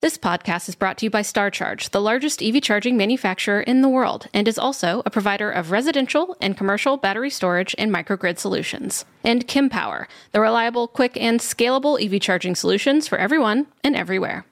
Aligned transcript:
This 0.00 0.16
podcast 0.16 0.68
is 0.68 0.76
brought 0.76 0.96
to 0.98 1.06
you 1.06 1.10
by 1.10 1.22
StarCharge, 1.22 1.90
the 1.90 2.00
largest 2.00 2.40
EV 2.40 2.62
charging 2.62 2.96
manufacturer 2.96 3.60
in 3.60 3.82
the 3.82 3.88
world, 3.88 4.28
and 4.32 4.46
is 4.46 4.56
also 4.56 5.02
a 5.04 5.10
provider 5.10 5.50
of 5.50 5.72
residential 5.72 6.36
and 6.40 6.56
commercial 6.56 6.96
battery 6.96 7.30
storage 7.30 7.74
and 7.76 7.92
microgrid 7.92 8.38
solutions. 8.38 9.04
And 9.24 9.48
Kempower, 9.48 10.06
the 10.30 10.40
reliable, 10.40 10.86
quick, 10.86 11.16
and 11.16 11.40
scalable 11.40 12.00
EV 12.00 12.20
charging 12.20 12.54
solutions 12.54 13.08
for 13.08 13.18
everyone 13.18 13.66
and 13.82 13.96
everywhere. 13.96 14.46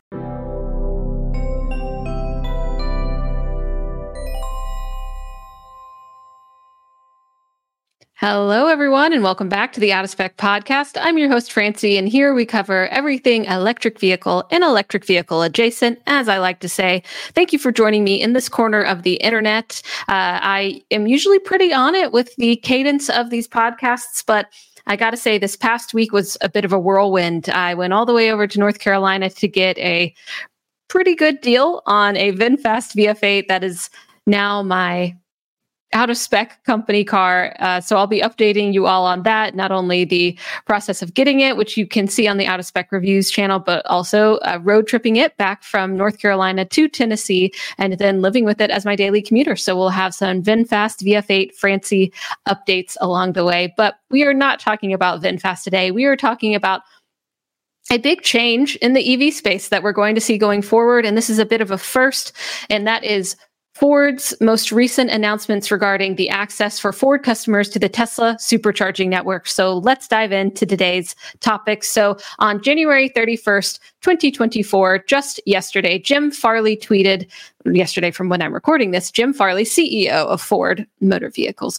Hello, 8.18 8.68
everyone, 8.68 9.12
and 9.12 9.22
welcome 9.22 9.50
back 9.50 9.74
to 9.74 9.78
the 9.78 9.92
Out 9.92 10.02
of 10.02 10.08
Spec 10.08 10.38
podcast. 10.38 10.96
I'm 10.98 11.18
your 11.18 11.28
host, 11.28 11.52
Francie, 11.52 11.98
and 11.98 12.08
here 12.08 12.32
we 12.32 12.46
cover 12.46 12.88
everything 12.88 13.44
electric 13.44 14.00
vehicle 14.00 14.42
and 14.50 14.64
electric 14.64 15.04
vehicle 15.04 15.42
adjacent, 15.42 15.98
as 16.06 16.26
I 16.26 16.38
like 16.38 16.60
to 16.60 16.68
say. 16.68 17.02
Thank 17.34 17.52
you 17.52 17.58
for 17.58 17.70
joining 17.70 18.04
me 18.04 18.22
in 18.22 18.32
this 18.32 18.48
corner 18.48 18.80
of 18.80 19.02
the 19.02 19.16
internet. 19.16 19.82
Uh, 20.08 20.40
I 20.40 20.80
am 20.90 21.06
usually 21.06 21.38
pretty 21.38 21.74
on 21.74 21.94
it 21.94 22.10
with 22.10 22.34
the 22.36 22.56
cadence 22.56 23.10
of 23.10 23.28
these 23.28 23.46
podcasts, 23.46 24.24
but 24.26 24.46
I 24.86 24.96
got 24.96 25.10
to 25.10 25.18
say, 25.18 25.36
this 25.36 25.54
past 25.54 25.92
week 25.92 26.10
was 26.10 26.38
a 26.40 26.48
bit 26.48 26.64
of 26.64 26.72
a 26.72 26.80
whirlwind. 26.80 27.50
I 27.50 27.74
went 27.74 27.92
all 27.92 28.06
the 28.06 28.14
way 28.14 28.32
over 28.32 28.46
to 28.46 28.58
North 28.58 28.78
Carolina 28.78 29.28
to 29.28 29.46
get 29.46 29.76
a 29.76 30.14
pretty 30.88 31.14
good 31.14 31.42
deal 31.42 31.82
on 31.84 32.16
a 32.16 32.32
VinFast 32.32 32.96
VF8 32.96 33.48
that 33.48 33.62
is 33.62 33.90
now 34.26 34.62
my 34.62 35.14
out 35.92 36.10
of 36.10 36.16
spec 36.16 36.62
company 36.64 37.04
car. 37.04 37.54
Uh, 37.58 37.80
so 37.80 37.96
I'll 37.96 38.06
be 38.06 38.20
updating 38.20 38.74
you 38.74 38.86
all 38.86 39.06
on 39.06 39.22
that, 39.22 39.54
not 39.54 39.70
only 39.70 40.04
the 40.04 40.38
process 40.66 41.00
of 41.00 41.14
getting 41.14 41.40
it, 41.40 41.56
which 41.56 41.76
you 41.76 41.86
can 41.86 42.08
see 42.08 42.26
on 42.26 42.36
the 42.36 42.46
out 42.46 42.58
of 42.58 42.66
spec 42.66 42.90
reviews 42.90 43.30
channel, 43.30 43.58
but 43.58 43.86
also 43.86 44.36
uh, 44.38 44.58
road 44.62 44.86
tripping 44.86 45.16
it 45.16 45.36
back 45.36 45.62
from 45.62 45.96
North 45.96 46.18
Carolina 46.18 46.64
to 46.64 46.88
Tennessee 46.88 47.52
and 47.78 47.94
then 47.94 48.20
living 48.20 48.44
with 48.44 48.60
it 48.60 48.70
as 48.70 48.84
my 48.84 48.96
daily 48.96 49.22
commuter. 49.22 49.56
So 49.56 49.76
we'll 49.76 49.88
have 49.90 50.14
some 50.14 50.42
VinFast 50.42 51.04
VF8 51.06 51.54
Francie 51.54 52.12
updates 52.48 52.96
along 53.00 53.32
the 53.32 53.44
way. 53.44 53.72
But 53.76 53.98
we 54.10 54.24
are 54.24 54.34
not 54.34 54.60
talking 54.60 54.92
about 54.92 55.22
VinFast 55.22 55.62
today. 55.62 55.90
We 55.90 56.04
are 56.04 56.16
talking 56.16 56.54
about 56.54 56.82
a 57.90 57.98
big 57.98 58.22
change 58.22 58.76
in 58.76 58.94
the 58.94 59.26
EV 59.28 59.32
space 59.32 59.68
that 59.68 59.82
we're 59.82 59.92
going 59.92 60.14
to 60.16 60.20
see 60.20 60.38
going 60.38 60.62
forward. 60.62 61.06
And 61.06 61.16
this 61.16 61.30
is 61.30 61.38
a 61.38 61.46
bit 61.46 61.60
of 61.60 61.70
a 61.70 61.78
first, 61.78 62.32
and 62.68 62.86
that 62.86 63.04
is 63.04 63.36
Ford's 63.78 64.34
most 64.40 64.72
recent 64.72 65.10
announcements 65.10 65.70
regarding 65.70 66.14
the 66.14 66.30
access 66.30 66.78
for 66.78 66.94
Ford 66.94 67.22
customers 67.22 67.68
to 67.68 67.78
the 67.78 67.90
Tesla 67.90 68.34
supercharging 68.40 69.08
network. 69.10 69.46
So 69.46 69.76
let's 69.76 70.08
dive 70.08 70.32
into 70.32 70.64
today's 70.64 71.14
topic. 71.40 71.84
So 71.84 72.16
on 72.38 72.62
January 72.62 73.10
31st, 73.10 73.78
2024, 74.00 75.04
just 75.06 75.42
yesterday, 75.44 75.98
Jim 75.98 76.30
Farley 76.30 76.74
tweeted, 76.74 77.30
yesterday 77.66 78.10
from 78.10 78.30
when 78.30 78.40
I'm 78.40 78.54
recording 78.54 78.92
this, 78.92 79.10
Jim 79.10 79.34
Farley, 79.34 79.64
CEO 79.64 80.24
of 80.24 80.40
Ford 80.40 80.86
Motor 81.02 81.28
Vehicles, 81.28 81.78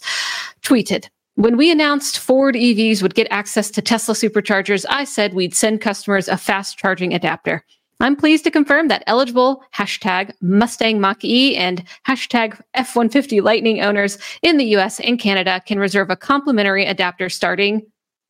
tweeted, 0.62 1.08
when 1.34 1.56
we 1.56 1.68
announced 1.68 2.20
Ford 2.20 2.54
EVs 2.54 3.02
would 3.02 3.16
get 3.16 3.26
access 3.32 3.72
to 3.72 3.82
Tesla 3.82 4.14
superchargers, 4.14 4.84
I 4.88 5.02
said 5.02 5.34
we'd 5.34 5.54
send 5.54 5.80
customers 5.80 6.28
a 6.28 6.36
fast 6.36 6.78
charging 6.78 7.12
adapter. 7.12 7.64
I'm 8.00 8.14
pleased 8.14 8.44
to 8.44 8.50
confirm 8.50 8.88
that 8.88 9.02
eligible 9.06 9.62
hashtag 9.74 10.32
Mustang 10.40 11.00
Mach 11.00 11.24
E 11.24 11.56
and 11.56 11.82
hashtag 12.06 12.60
F 12.74 12.94
150 12.94 13.40
Lightning 13.40 13.80
owners 13.80 14.18
in 14.42 14.56
the 14.56 14.76
US 14.76 15.00
and 15.00 15.18
Canada 15.18 15.60
can 15.66 15.78
reserve 15.78 16.08
a 16.08 16.16
complimentary 16.16 16.86
adapter 16.86 17.28
starting 17.28 17.82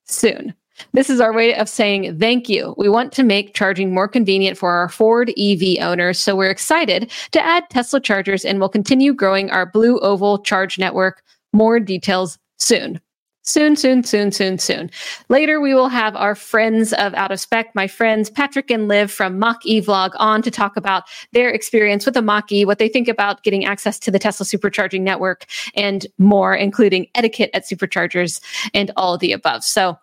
soon. 0.07 0.55
This 0.93 1.11
is 1.11 1.21
our 1.21 1.33
way 1.33 1.55
of 1.55 1.69
saying 1.69 2.19
thank 2.19 2.49
you. 2.49 2.75
We 2.79 2.89
want 2.89 3.13
to 3.13 3.23
make 3.23 3.55
charging 3.55 3.93
more 3.93 4.09
convenient 4.09 4.57
for 4.57 4.71
our 4.71 4.89
Ford 4.89 5.33
EV 5.37 5.79
owners, 5.81 6.19
so 6.19 6.37
we're 6.37 6.51
excited 6.51 7.11
to 7.33 7.45
add 7.45 7.69
Tesla 7.69 8.01
chargers 8.01 8.45
and 8.45 8.61
we'll 8.61 8.69
continue 8.69 9.13
growing 9.13 9.51
our 9.51 9.67
Blue 9.67 9.99
Oval 9.99 10.39
charge 10.39 10.79
network. 10.79 11.23
More 11.53 11.81
details 11.81 12.39
soon. 12.59 13.01
Soon, 13.49 13.77
soon, 13.77 14.05
soon, 14.05 14.31
soon, 14.31 14.59
soon. 14.59 14.91
Later, 15.31 15.59
we 15.59 15.73
will 15.73 15.89
have 15.89 16.15
our 16.15 16.35
friends 16.35 16.93
of 16.93 17.15
Out 17.15 17.33
of 17.33 17.41
Spec, 17.41 17.75
my 17.75 17.87
friends 17.87 18.29
Patrick 18.29 18.71
and 18.71 18.89
Liv 18.89 19.11
from 19.11 19.39
Mach 19.39 19.65
E 19.65 19.81
Vlog, 19.81 20.11
on 20.17 20.43
to 20.43 20.51
talk 20.51 20.77
about 20.77 21.05
their 21.33 21.49
experience 21.49 22.05
with 22.05 22.13
the 22.13 22.21
Mach 22.21 22.53
E, 22.53 22.67
what 22.67 22.79
they 22.79 22.91
think 22.91 23.09
about 23.09 23.45
getting 23.45 23.65
access 23.65 23.99
to 24.01 24.11
the 24.11 24.19
Tesla 24.19 24.45
supercharging 24.45 25.01
network, 25.01 25.47
and 25.75 26.07
more, 26.19 26.55
including 26.55 27.07
etiquette 27.15 27.49
at 27.55 27.65
superchargers 27.65 28.39
and 28.75 28.91
all 28.99 29.17
the 29.17 29.33
above. 29.33 29.65
So, 29.65 29.99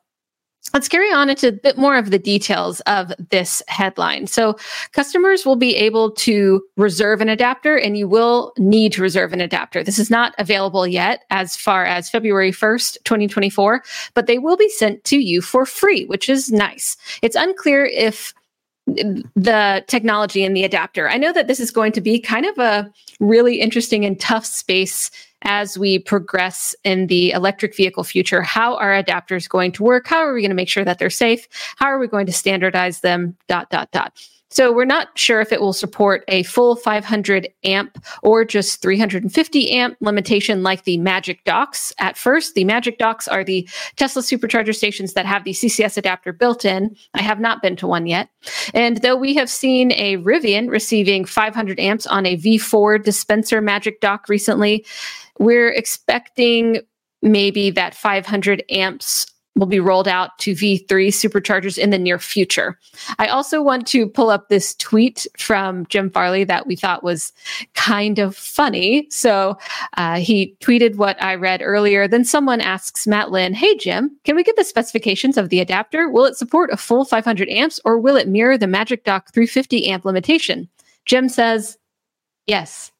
Let's 0.73 0.89
carry 0.89 1.11
on 1.11 1.29
into 1.29 1.47
a 1.47 1.51
bit 1.53 1.77
more 1.77 1.95
of 1.95 2.11
the 2.11 2.19
details 2.19 2.81
of 2.81 3.13
this 3.29 3.61
headline. 3.67 4.27
So, 4.27 4.57
customers 4.91 5.45
will 5.45 5.55
be 5.55 5.75
able 5.75 6.11
to 6.11 6.61
reserve 6.75 7.21
an 7.21 7.29
adapter, 7.29 7.77
and 7.77 7.97
you 7.97 8.07
will 8.09 8.51
need 8.57 8.91
to 8.93 9.01
reserve 9.01 9.31
an 9.31 9.41
adapter. 9.41 9.83
This 9.83 9.99
is 9.99 10.09
not 10.09 10.35
available 10.37 10.85
yet 10.85 11.23
as 11.29 11.55
far 11.55 11.85
as 11.85 12.09
February 12.09 12.51
1st, 12.51 12.97
2024, 13.05 13.83
but 14.15 14.27
they 14.27 14.37
will 14.37 14.57
be 14.57 14.69
sent 14.69 15.03
to 15.05 15.17
you 15.17 15.41
for 15.41 15.65
free, 15.65 16.05
which 16.05 16.27
is 16.27 16.51
nice. 16.51 16.97
It's 17.21 17.37
unclear 17.37 17.85
if 17.85 18.33
the 18.87 19.83
technology 19.87 20.43
and 20.43 20.55
the 20.55 20.63
adapter. 20.63 21.09
I 21.09 21.17
know 21.17 21.33
that 21.33 21.47
this 21.47 21.59
is 21.59 21.71
going 21.71 21.91
to 21.93 22.01
be 22.01 22.19
kind 22.19 22.45
of 22.45 22.57
a 22.57 22.91
really 23.19 23.59
interesting 23.59 24.05
and 24.05 24.19
tough 24.19 24.45
space 24.45 25.09
as 25.41 25.77
we 25.77 25.99
progress 25.99 26.75
in 26.83 27.07
the 27.07 27.31
electric 27.31 27.75
vehicle 27.75 28.03
future. 28.03 28.41
How 28.41 28.75
are 28.77 28.91
adapters 28.91 29.47
going 29.47 29.71
to 29.73 29.83
work? 29.83 30.07
How 30.07 30.17
are 30.17 30.33
we 30.33 30.41
going 30.41 30.49
to 30.49 30.55
make 30.55 30.69
sure 30.69 30.85
that 30.85 30.99
they're 30.99 31.09
safe? 31.09 31.47
How 31.77 31.85
are 31.87 31.99
we 31.99 32.07
going 32.07 32.25
to 32.25 32.33
standardize 32.33 33.01
them? 33.01 33.35
Dot, 33.47 33.69
dot, 33.69 33.91
dot. 33.91 34.13
So 34.55 34.71
we're 34.71 34.85
not 34.85 35.09
sure 35.19 35.41
if 35.41 35.51
it 35.51 35.59
will 35.59 35.73
support 35.73 36.23
a 36.29 36.43
full 36.43 36.77
500 36.77 37.49
amp 37.65 38.01
or 38.23 38.45
just 38.45 38.81
350 38.81 39.71
amp 39.71 39.97
limitation 39.99 40.63
like 40.63 40.85
the 40.85 40.97
Magic 40.97 41.43
Docks. 41.43 41.91
At 41.99 42.15
first, 42.17 42.55
the 42.55 42.63
Magic 42.63 42.97
Docks 42.97 43.27
are 43.27 43.43
the 43.43 43.67
Tesla 43.97 44.21
supercharger 44.21 44.73
stations 44.73 45.11
that 45.11 45.25
have 45.25 45.43
the 45.43 45.51
CCS 45.51 45.97
adapter 45.97 46.31
built 46.31 46.63
in. 46.63 46.95
I 47.13 47.21
have 47.21 47.41
not 47.41 47.61
been 47.61 47.75
to 47.75 47.87
one 47.87 48.07
yet. 48.07 48.29
And 48.73 49.01
though 49.01 49.17
we 49.17 49.33
have 49.33 49.49
seen 49.49 49.91
a 49.91 50.15
Rivian 50.19 50.69
receiving 50.69 51.25
500 51.25 51.77
amps 51.77 52.07
on 52.07 52.25
a 52.25 52.37
V4 52.37 53.03
dispenser 53.03 53.59
Magic 53.59 53.99
Dock 53.99 54.29
recently, 54.29 54.85
we're 55.37 55.73
expecting 55.73 56.79
maybe 57.21 57.71
that 57.71 57.93
500 57.93 58.63
amps 58.69 59.25
will 59.55 59.65
be 59.65 59.79
rolled 59.79 60.07
out 60.07 60.37
to 60.39 60.51
V3 60.51 61.07
superchargers 61.07 61.77
in 61.77 61.89
the 61.89 61.97
near 61.97 62.19
future. 62.19 62.77
I 63.19 63.27
also 63.27 63.61
want 63.61 63.87
to 63.87 64.07
pull 64.07 64.29
up 64.29 64.49
this 64.49 64.75
tweet 64.75 65.25
from 65.37 65.85
Jim 65.87 66.09
Farley 66.09 66.43
that 66.43 66.67
we 66.67 66.75
thought 66.75 67.03
was 67.03 67.31
kind 67.73 68.19
of 68.19 68.35
funny. 68.35 69.07
So 69.09 69.57
uh, 69.97 70.19
he 70.19 70.55
tweeted 70.59 70.95
what 70.95 71.21
I 71.23 71.35
read 71.35 71.61
earlier. 71.63 72.07
Then 72.07 72.25
someone 72.25 72.59
asks 72.59 73.07
Matt 73.07 73.31
Lynn, 73.31 73.53
Hey, 73.53 73.75
Jim, 73.77 74.11
can 74.25 74.35
we 74.35 74.43
get 74.43 74.57
the 74.57 74.63
specifications 74.63 75.37
of 75.37 75.49
the 75.49 75.61
adapter? 75.61 76.09
Will 76.09 76.25
it 76.25 76.37
support 76.37 76.69
a 76.71 76.77
full 76.77 77.05
500 77.05 77.49
amps 77.49 77.79
or 77.85 77.97
will 77.97 78.17
it 78.17 78.27
mirror 78.27 78.57
the 78.57 78.67
Magic 78.67 79.05
Dock 79.05 79.31
350 79.33 79.87
amp 79.87 80.05
limitation? 80.05 80.69
Jim 81.05 81.29
says, 81.29 81.77
Yes. 82.47 82.91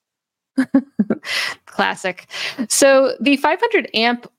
Classic. 1.66 2.28
So 2.70 3.16
the 3.20 3.36
500 3.38 3.90
amp 3.94 4.32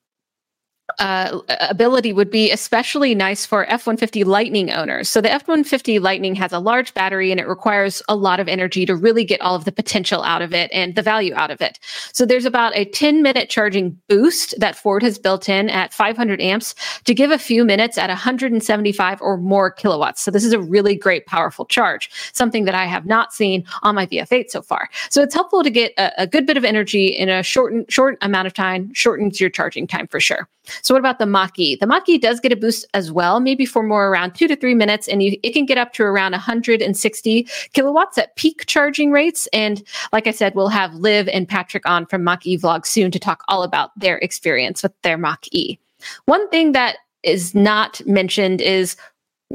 uh, 0.99 1.41
ability 1.69 2.13
would 2.13 2.31
be 2.31 2.51
especially 2.51 3.15
nice 3.15 3.45
for 3.45 3.65
F 3.67 3.87
150 3.87 4.25
Lightning 4.25 4.71
owners. 4.71 5.11
So, 5.11 5.21
the 5.21 5.31
F 5.31 5.43
150 5.43 5.99
Lightning 5.99 6.35
has 6.37 6.53
a 6.53 6.59
large 6.59 6.95
battery 6.95 7.31
and 7.31 7.41
it 7.41 7.49
requires 7.49 8.03
a 8.09 8.15
lot 8.15 8.41
of 8.41 8.49
energy 8.49 8.87
to 8.87 8.95
really 8.95 9.25
get 9.25 9.41
all 9.41 9.55
of 9.55 9.65
the 9.65 9.73
potential 9.73 10.23
out 10.23 10.43
of 10.43 10.55
it 10.55 10.71
and 10.73 10.95
the 10.95 11.03
value 11.03 11.35
out 11.35 11.51
of 11.51 11.61
it. 11.61 11.79
So, 12.13 12.25
there's 12.25 12.45
about 12.45 12.77
a 12.77 12.85
10 12.85 13.23
minute 13.23 13.51
charging 13.51 13.99
boost 14.09 14.55
that 14.59 14.77
Ford 14.77 15.03
has 15.03 15.19
built 15.19 15.49
in 15.49 15.69
at 15.71 15.93
500 15.93 16.41
amps 16.41 16.75
to 17.05 17.15
give 17.15 17.31
a 17.31 17.39
few 17.39 17.65
minutes 17.65 17.99
at 17.99 18.09
175 18.09 19.21
or 19.21 19.37
more 19.37 19.71
kilowatts. 19.71 20.23
So, 20.23 20.31
this 20.31 20.45
is 20.45 20.53
a 20.53 20.61
really 20.61 20.95
great, 20.95 21.27
powerful 21.27 21.67
charge, 21.67 22.11
something 22.33 22.65
that 22.65 22.75
I 22.75 22.87
have 22.87 23.07
not 23.07 23.33
seen 23.33 23.65
on 23.83 23.97
my 23.97 24.07
VF8 24.07 24.51
so 24.51 24.63
far. 24.63 24.89
So, 25.11 25.23
it's 25.23 25.35
helpful 25.35 25.63
to 25.65 25.71
get 25.71 25.93
a, 25.99 26.23
a 26.23 26.27
good 26.27 26.47
bit 26.47 26.57
of 26.57 26.65
energy 26.65 27.07
in 27.07 27.29
a 27.29 27.43
short, 27.43 27.75
short 27.91 28.19
amount 28.23 28.47
of 28.47 28.55
time, 28.55 28.93
shortens 28.95 29.41
your 29.41 29.51
charging 29.51 29.87
time 29.87 30.07
for 30.07 30.21
sure. 30.21 30.49
So 30.83 30.95
what 30.95 31.01
about 31.01 31.19
the 31.19 31.27
Mach-E? 31.27 31.77
The 31.77 31.87
Mach-E 31.87 32.19
does 32.19 32.41
get 32.41 32.53
a 32.53 32.57
boost 32.57 32.87
as 32.95 33.13
well, 33.13 33.41
maybe 33.41 33.67
for 33.67 33.83
more 33.83 34.09
around 34.09 34.35
two 34.35 34.49
to 34.49 34.57
three 34.57 34.75
minutes, 34.75 35.09
and 35.09 35.23
you, 35.23 35.39
it 35.43 35.53
can 35.53 35.67
get 35.67 35.79
up 35.79 35.93
to 35.95 36.03
around 36.03 36.33
160 36.33 37.49
kilowatts 37.73 38.19
at 38.19 38.37
peak 38.37 38.65
charging 38.67 39.11
rates. 39.11 39.49
And 39.53 39.83
like 40.13 40.27
I 40.27 40.31
said, 40.31 40.55
we'll 40.55 40.69
have 40.69 40.95
Liv 40.95 41.29
and 41.29 41.49
Patrick 41.49 41.87
on 41.89 42.07
from 42.07 42.25
Mach-E 42.25 42.59
Vlog 42.59 42.87
soon 42.87 43.11
to 43.11 43.19
talk 43.19 43.43
all 43.49 43.63
about 43.63 43.91
their 43.99 44.19
experience 44.19 44.83
with 44.83 44.93
their 45.03 45.19
Mach-E. 45.19 45.79
One 46.27 46.49
thing 46.51 46.73
that 46.73 46.97
is 47.23 47.55
not 47.55 48.01
mentioned 48.07 48.61
is 48.61 48.97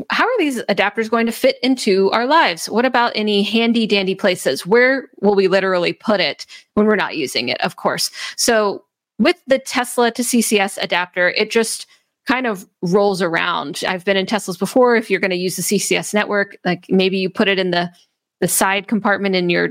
how 0.10 0.26
are 0.26 0.38
these 0.38 0.62
adapters 0.64 1.10
going 1.10 1.26
to 1.26 1.32
fit 1.32 1.58
into 1.62 2.10
our 2.12 2.26
lives? 2.26 2.70
What 2.70 2.86
about 2.86 3.12
any 3.16 3.44
handy 3.44 3.86
dandy 3.86 4.16
places? 4.16 4.66
Where 4.66 5.10
will 5.20 5.36
we 5.36 5.48
literally 5.48 5.94
put 5.94 6.20
it 6.20 6.46
when 6.76 6.86
we're 6.86 6.96
not 6.96 7.18
using 7.18 7.50
it? 7.50 7.60
Of 7.62 7.76
course. 7.76 8.10
So 8.38 8.86
with 9.22 9.42
the 9.46 9.60
Tesla 9.60 10.12
to 10.12 10.22
CCS 10.24 10.78
adapter, 10.82 11.30
it 11.30 11.52
just 11.52 11.86
kind 12.28 12.48
of 12.48 12.68
rolls 12.82 13.22
around. 13.22 13.84
I've 13.88 14.06
been 14.06 14.18
in 14.18 14.26
Teslas 14.26 14.58
before. 14.58 14.96
If 14.96 15.10
you're 15.10 15.20
going 15.20 15.32
to 15.32 15.38
use 15.38 15.56
the 15.56 15.62
CCS 15.62 16.14
network, 16.14 16.58
like 16.66 16.86
maybe 16.90 17.18
you 17.18 17.30
put 17.30 17.48
it 17.48 17.60
in 17.60 17.72
the 17.72 17.92
the 18.40 18.48
side 18.48 18.88
compartment 18.88 19.36
in 19.36 19.52
your 19.52 19.70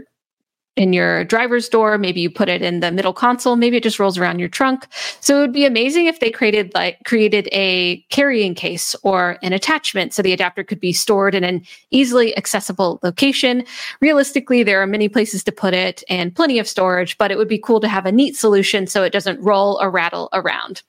in 0.76 0.93
your 0.93 1.25
driver's 1.25 1.69
door. 1.69 1.99
Maybe 1.99 2.20
you 2.20 2.31
put 2.31 2.49
it 2.49 2.62
in 2.62 2.81
the 2.81 2.90
middle 2.90 3.12
console. 3.12 3.56
Maybe 3.56 3.76
it 3.76 3.82
just 3.82 3.99
rolls 3.99 4.17
around 4.17 4.38
your 4.38 4.49
trunk. 4.49 4.87
So 5.20 5.37
it 5.37 5.40
would 5.40 5.52
be 5.52 5.67
amazing 5.67 6.06
if 6.06 6.20
they 6.20 6.31
created 6.31 6.72
like 6.75 6.99
created 7.05 7.49
a 7.52 8.05
carrying 8.11 8.55
case 8.55 8.94
or 9.02 9.38
an 9.43 9.52
attachment 9.52 10.14
so 10.14 10.22
the 10.22 10.32
adapter 10.32 10.64
could 10.64 10.81
be 10.81 10.93
stored 10.93 11.34
in 11.34 11.44
an 11.44 11.62
easily 11.90 12.37
accessible 12.37 13.00
location. 13.02 13.64
Realistically, 14.00 14.62
there 14.62 14.81
are 14.81 14.87
many 14.87 15.08
places 15.08 15.44
to 15.44 15.52
put 15.52 15.75
it 15.75 16.02
and 16.08 16.34
plenty 16.34 16.58
of 16.58 16.69
storage, 16.69 17.19
but 17.19 17.31
it 17.31 17.38
would 17.38 17.49
be 17.49 17.58
cool 17.58 17.81
to 17.81 17.88
have 17.88 18.06
a 18.06 18.12
neat 18.12 18.37
solution 18.37 18.87
so 18.87 19.02
it 19.02 19.12
doesn't 19.12 19.40
roll 19.40 19.78
or 19.82 19.90
rattle 19.90 20.28
around. 20.32 20.82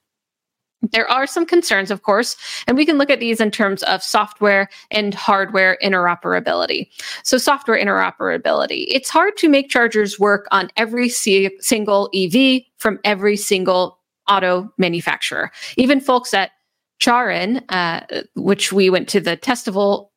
There 0.81 1.10
are 1.10 1.28
some 1.28 1.45
concerns, 1.45 1.92
of 1.92 2.01
course, 2.01 2.36
and 2.68 2.75
we 2.75 2.86
can 2.86 2.98
look 2.98 3.12
at 3.12 3.19
these 3.19 3.39
in 3.39 3.51
terms 3.51 3.83
of 3.83 4.01
software 4.01 4.68
and 4.89 5.13
hardware 5.13 5.78
interoperability. 5.83 6.89
So, 7.24 7.38
software 7.38 7.80
interoperability. 7.80 8.86
It's 8.88 9.10
hard 9.10 9.38
to 9.38 9.50
make 9.50 9.69
chargers 9.69 10.19
work 10.19 10.48
on 10.51 10.69
every 10.78 11.07
c- 11.07 11.56
single 11.60 12.10
EV 12.16 12.63
from 12.78 13.00
every 13.04 13.38
single 13.38 14.00
auto 14.28 14.72
manufacturer. 14.78 15.51
Even 15.78 16.00
folks 16.00 16.33
at 16.33 16.51
CharIN, 17.00 17.63
uh, 17.69 18.01
which 18.36 18.72
we 18.72 18.89
went 18.89 19.07
to 19.10 19.19
the 19.19 19.38
Testival 19.38 20.10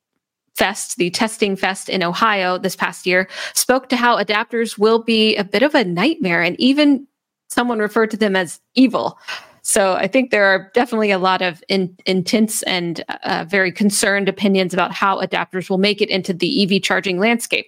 Fest, 0.55 0.97
the 0.99 1.11
testing 1.11 1.57
fest 1.57 1.89
in 1.89 2.03
Ohio 2.03 2.59
this 2.59 2.77
past 2.77 3.07
year, 3.07 3.29
spoke 3.55 3.89
to 3.89 3.97
how 3.97 4.23
adapters 4.23 4.79
will 4.79 5.03
be 5.03 5.35
a 5.37 5.43
bit 5.43 5.63
of 5.63 5.75
a 5.75 5.85
nightmare, 5.85 6.43
and 6.43 6.59
even 6.61 7.07
someone 7.49 7.81
referred 7.81 8.11
to 8.13 8.17
them 8.17 8.37
as 8.37 8.61
evil. 8.75 9.19
So 9.67 9.95
I 9.95 10.07
think 10.07 10.31
there 10.31 10.45
are 10.45 10.71
definitely 10.75 11.11
a 11.11 11.19
lot 11.19 11.41
of 11.41 11.65
in, 11.71 11.97
intense 12.05 12.63
and 12.65 13.03
uh, 13.23 13.47
very 13.49 13.73
concerned 13.73 14.29
opinions 14.29 14.75
about 14.75 14.93
how 14.93 15.23
adapters 15.23 15.71
will 15.71 15.79
make 15.79 16.03
it 16.03 16.11
into 16.11 16.35
the 16.35 16.63
EV 16.63 16.83
charging 16.83 17.19
landscape. 17.19 17.67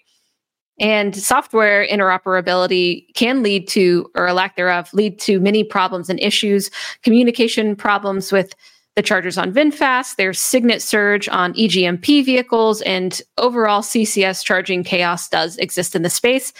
And 0.78 1.16
software 1.16 1.88
interoperability 1.88 3.06
can 3.14 3.43
lead 3.43 3.66
to, 3.69 4.10
or 4.14 4.26
a 4.26 4.34
lack 4.34 4.56
thereof, 4.56 4.90
lead 4.93 5.19
to 5.20 5.40
many 5.40 5.64
problems 5.64 6.10
and 6.10 6.20
issues, 6.20 6.70
communication 7.02 7.75
problems 7.75 8.31
with 8.31 8.54
the 8.94 9.02
chargers 9.02 9.38
on 9.38 9.52
VinFast, 9.52 10.16
there's 10.16 10.38
Signet 10.38 10.81
Surge 10.81 11.28
on 11.28 11.52
EGMP 11.54 12.25
vehicles, 12.25 12.81
and 12.82 13.20
overall 13.37 13.82
CCS 13.82 14.43
charging 14.43 14.84
chaos 14.84 15.28
does 15.28 15.56
exist 15.58 15.94
in 15.94 16.02
the 16.02 16.10
space. 16.10 16.52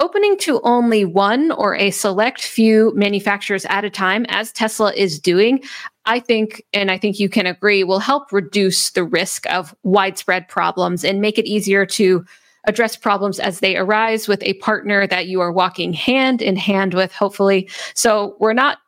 Opening 0.00 0.36
to 0.38 0.60
only 0.62 1.04
one 1.04 1.52
or 1.52 1.76
a 1.76 1.90
select 1.90 2.42
few 2.42 2.92
manufacturers 2.96 3.64
at 3.66 3.84
a 3.84 3.90
time, 3.90 4.26
as 4.28 4.50
Tesla 4.50 4.92
is 4.92 5.20
doing, 5.20 5.62
I 6.04 6.18
think, 6.18 6.64
and 6.72 6.90
I 6.90 6.98
think 6.98 7.20
you 7.20 7.28
can 7.28 7.46
agree, 7.46 7.84
will 7.84 8.00
help 8.00 8.32
reduce 8.32 8.90
the 8.90 9.04
risk 9.04 9.46
of 9.50 9.74
widespread 9.84 10.48
problems 10.48 11.04
and 11.04 11.20
make 11.20 11.38
it 11.38 11.46
easier 11.46 11.86
to 11.86 12.24
address 12.66 12.96
problems 12.96 13.38
as 13.38 13.60
they 13.60 13.76
arise 13.76 14.26
with 14.26 14.42
a 14.42 14.54
partner 14.54 15.06
that 15.06 15.26
you 15.26 15.40
are 15.40 15.52
walking 15.52 15.92
hand 15.92 16.42
in 16.42 16.56
hand 16.56 16.94
with, 16.94 17.12
hopefully. 17.12 17.68
So 17.94 18.36
we're 18.40 18.52
not 18.52 18.78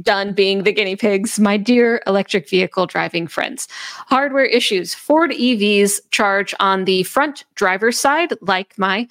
done 0.00 0.32
being 0.32 0.62
the 0.62 0.72
guinea 0.72 0.96
pigs, 0.96 1.38
my 1.38 1.56
dear 1.56 2.02
electric 2.06 2.48
vehicle 2.48 2.86
driving 2.86 3.26
friends. 3.26 3.68
Hardware 4.06 4.44
issues. 4.44 4.94
Ford 4.94 5.30
EVs 5.30 6.00
charge 6.10 6.54
on 6.60 6.84
the 6.84 7.02
front 7.04 7.44
driver's 7.54 7.98
side, 7.98 8.34
like 8.40 8.76
my 8.78 9.06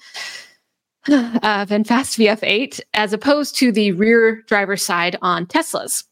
uh, 1.08 1.66
VinFast 1.66 2.16
VF8 2.18 2.80
as 2.94 3.12
opposed 3.12 3.56
to 3.56 3.72
the 3.72 3.92
rear 3.92 4.42
driver 4.42 4.76
side 4.76 5.16
on 5.22 5.46
Teslas. 5.46 6.04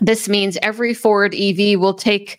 This 0.00 0.28
means 0.28 0.58
every 0.62 0.94
Ford 0.94 1.34
EV 1.34 1.78
will 1.78 1.94
take, 1.94 2.38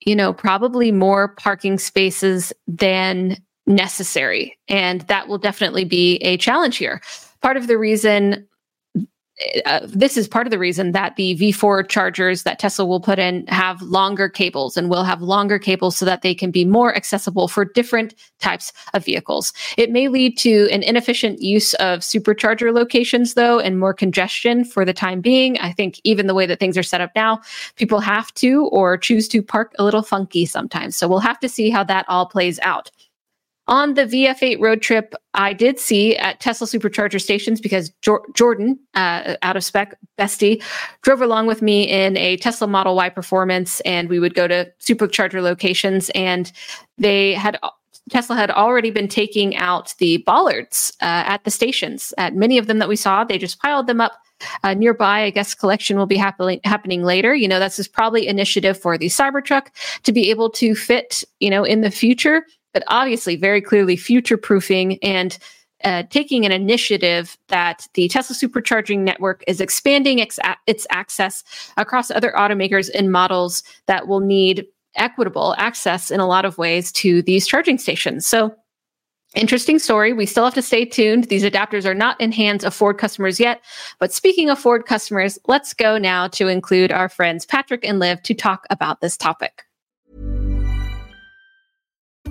you 0.00 0.16
know, 0.16 0.32
probably 0.32 0.92
more 0.92 1.28
parking 1.28 1.78
spaces 1.78 2.52
than 2.66 3.36
necessary. 3.66 4.58
And 4.68 5.02
that 5.02 5.28
will 5.28 5.38
definitely 5.38 5.84
be 5.84 6.16
a 6.18 6.36
challenge 6.36 6.76
here. 6.76 7.00
Part 7.42 7.56
of 7.56 7.66
the 7.66 7.78
reason 7.78 8.46
uh, 9.66 9.80
this 9.82 10.16
is 10.16 10.26
part 10.26 10.46
of 10.46 10.50
the 10.50 10.58
reason 10.58 10.92
that 10.92 11.16
the 11.16 11.36
V4 11.36 11.86
chargers 11.88 12.44
that 12.44 12.58
Tesla 12.58 12.86
will 12.86 13.00
put 13.00 13.18
in 13.18 13.46
have 13.48 13.82
longer 13.82 14.30
cables 14.30 14.76
and 14.76 14.88
will 14.88 15.04
have 15.04 15.20
longer 15.20 15.58
cables 15.58 15.96
so 15.96 16.06
that 16.06 16.22
they 16.22 16.34
can 16.34 16.50
be 16.50 16.64
more 16.64 16.96
accessible 16.96 17.46
for 17.46 17.64
different 17.64 18.14
types 18.40 18.72
of 18.94 19.04
vehicles. 19.04 19.52
It 19.76 19.90
may 19.90 20.08
lead 20.08 20.38
to 20.38 20.70
an 20.70 20.82
inefficient 20.82 21.42
use 21.42 21.74
of 21.74 22.00
supercharger 22.00 22.72
locations, 22.72 23.34
though, 23.34 23.58
and 23.58 23.78
more 23.78 23.92
congestion 23.92 24.64
for 24.64 24.86
the 24.86 24.94
time 24.94 25.20
being. 25.20 25.58
I 25.58 25.72
think 25.72 26.00
even 26.04 26.26
the 26.26 26.34
way 26.34 26.46
that 26.46 26.58
things 26.58 26.78
are 26.78 26.82
set 26.82 27.02
up 27.02 27.10
now, 27.14 27.40
people 27.76 28.00
have 28.00 28.32
to 28.34 28.66
or 28.68 28.96
choose 28.96 29.28
to 29.28 29.42
park 29.42 29.74
a 29.78 29.84
little 29.84 30.02
funky 30.02 30.46
sometimes. 30.46 30.96
So 30.96 31.08
we'll 31.08 31.18
have 31.18 31.40
to 31.40 31.48
see 31.48 31.68
how 31.68 31.84
that 31.84 32.06
all 32.08 32.26
plays 32.26 32.58
out. 32.60 32.90
On 33.68 33.94
the 33.94 34.04
VF8 34.04 34.60
road 34.60 34.80
trip, 34.80 35.14
I 35.34 35.52
did 35.52 35.80
see 35.80 36.16
at 36.16 36.38
Tesla 36.38 36.68
supercharger 36.68 37.20
stations 37.20 37.60
because 37.60 37.90
jo- 38.00 38.24
Jordan, 38.34 38.78
uh, 38.94 39.36
out 39.42 39.56
of 39.56 39.64
spec 39.64 39.98
bestie, 40.16 40.62
drove 41.02 41.20
along 41.20 41.48
with 41.48 41.62
me 41.62 41.82
in 41.82 42.16
a 42.16 42.36
Tesla 42.36 42.68
Model 42.68 42.94
Y 42.94 43.08
Performance, 43.08 43.80
and 43.80 44.08
we 44.08 44.20
would 44.20 44.34
go 44.34 44.46
to 44.46 44.70
supercharger 44.80 45.42
locations. 45.42 46.10
And 46.10 46.52
they 46.96 47.34
had 47.34 47.58
Tesla 48.08 48.36
had 48.36 48.52
already 48.52 48.90
been 48.90 49.08
taking 49.08 49.56
out 49.56 49.94
the 49.98 50.18
bollards 50.18 50.92
uh, 51.02 51.26
at 51.26 51.42
the 51.42 51.50
stations. 51.50 52.14
At 52.18 52.36
many 52.36 52.58
of 52.58 52.68
them 52.68 52.78
that 52.78 52.88
we 52.88 52.94
saw, 52.94 53.24
they 53.24 53.36
just 53.36 53.60
piled 53.60 53.88
them 53.88 54.00
up 54.00 54.12
uh, 54.62 54.74
nearby. 54.74 55.22
I 55.22 55.30
guess 55.30 55.54
collection 55.54 55.98
will 55.98 56.06
be 56.06 56.16
happening 56.16 56.60
happening 56.62 57.02
later. 57.02 57.34
You 57.34 57.48
know, 57.48 57.58
this 57.58 57.80
is 57.80 57.88
probably 57.88 58.28
initiative 58.28 58.78
for 58.78 58.96
the 58.96 59.06
Cybertruck 59.06 59.68
to 60.04 60.12
be 60.12 60.30
able 60.30 60.50
to 60.50 60.76
fit. 60.76 61.24
You 61.40 61.50
know, 61.50 61.64
in 61.64 61.80
the 61.80 61.90
future 61.90 62.44
but 62.76 62.84
obviously 62.88 63.36
very 63.36 63.62
clearly 63.62 63.96
future 63.96 64.36
proofing 64.36 64.98
and 65.02 65.38
uh, 65.84 66.02
taking 66.10 66.44
an 66.44 66.52
initiative 66.52 67.38
that 67.48 67.88
the 67.94 68.06
Tesla 68.06 68.36
supercharging 68.36 68.98
network 68.98 69.42
is 69.46 69.62
expanding 69.62 70.18
its, 70.18 70.38
its 70.66 70.86
access 70.90 71.42
across 71.78 72.10
other 72.10 72.34
automakers 72.36 72.90
and 72.94 73.10
models 73.10 73.62
that 73.86 74.08
will 74.08 74.20
need 74.20 74.66
equitable 74.96 75.54
access 75.56 76.10
in 76.10 76.20
a 76.20 76.26
lot 76.26 76.44
of 76.44 76.58
ways 76.58 76.92
to 76.92 77.22
these 77.22 77.46
charging 77.46 77.78
stations. 77.78 78.26
So 78.26 78.54
Interesting 79.34 79.78
story. 79.78 80.12
We 80.12 80.24
still 80.24 80.44
have 80.44 80.54
to 80.54 80.62
stay 80.62 80.84
tuned. 80.84 81.24
These 81.24 81.44
adapters 81.44 81.84
are 81.84 81.94
not 81.94 82.18
in 82.20 82.30
hands 82.30 82.64
of 82.64 82.72
Ford 82.72 82.96
customers 82.96 83.40
yet. 83.40 83.60
But 83.98 84.12
speaking 84.12 84.50
of 84.50 84.58
Ford 84.58 84.86
customers, 84.86 85.38
let's 85.46 85.74
go 85.74 85.98
now 85.98 86.28
to 86.28 86.48
include 86.48 86.92
our 86.92 87.08
friends 87.08 87.44
Patrick 87.44 87.84
and 87.84 87.98
Liv 87.98 88.22
to 88.22 88.34
talk 88.34 88.66
about 88.70 89.00
this 89.00 89.16
topic. 89.16 89.64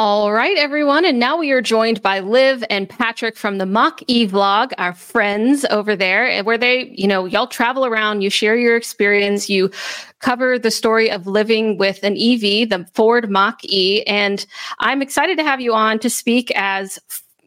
All 0.00 0.32
right, 0.32 0.56
everyone. 0.56 1.04
And 1.04 1.18
now 1.18 1.36
we 1.36 1.50
are 1.50 1.60
joined 1.60 2.00
by 2.02 2.20
Liv 2.20 2.62
and 2.70 2.88
Patrick 2.88 3.36
from 3.36 3.58
the 3.58 3.66
Mach 3.66 4.00
E 4.06 4.28
vlog, 4.28 4.70
our 4.78 4.94
friends 4.94 5.64
over 5.70 5.96
there, 5.96 6.30
eh, 6.30 6.40
where 6.40 6.56
they, 6.56 6.94
you 6.96 7.08
know, 7.08 7.24
y'all 7.24 7.48
travel 7.48 7.84
around, 7.84 8.20
you 8.20 8.30
share 8.30 8.54
your 8.54 8.76
experience, 8.76 9.50
you 9.50 9.72
cover 10.20 10.56
the 10.56 10.70
story 10.70 11.10
of 11.10 11.26
living 11.26 11.78
with 11.78 12.04
an 12.04 12.12
EV, 12.12 12.68
the 12.68 12.86
Ford 12.94 13.28
Mach 13.28 13.58
E. 13.64 14.04
And 14.04 14.46
I'm 14.78 15.02
excited 15.02 15.36
to 15.36 15.42
have 15.42 15.60
you 15.60 15.74
on 15.74 15.98
to 15.98 16.08
speak 16.08 16.52
as 16.54 17.00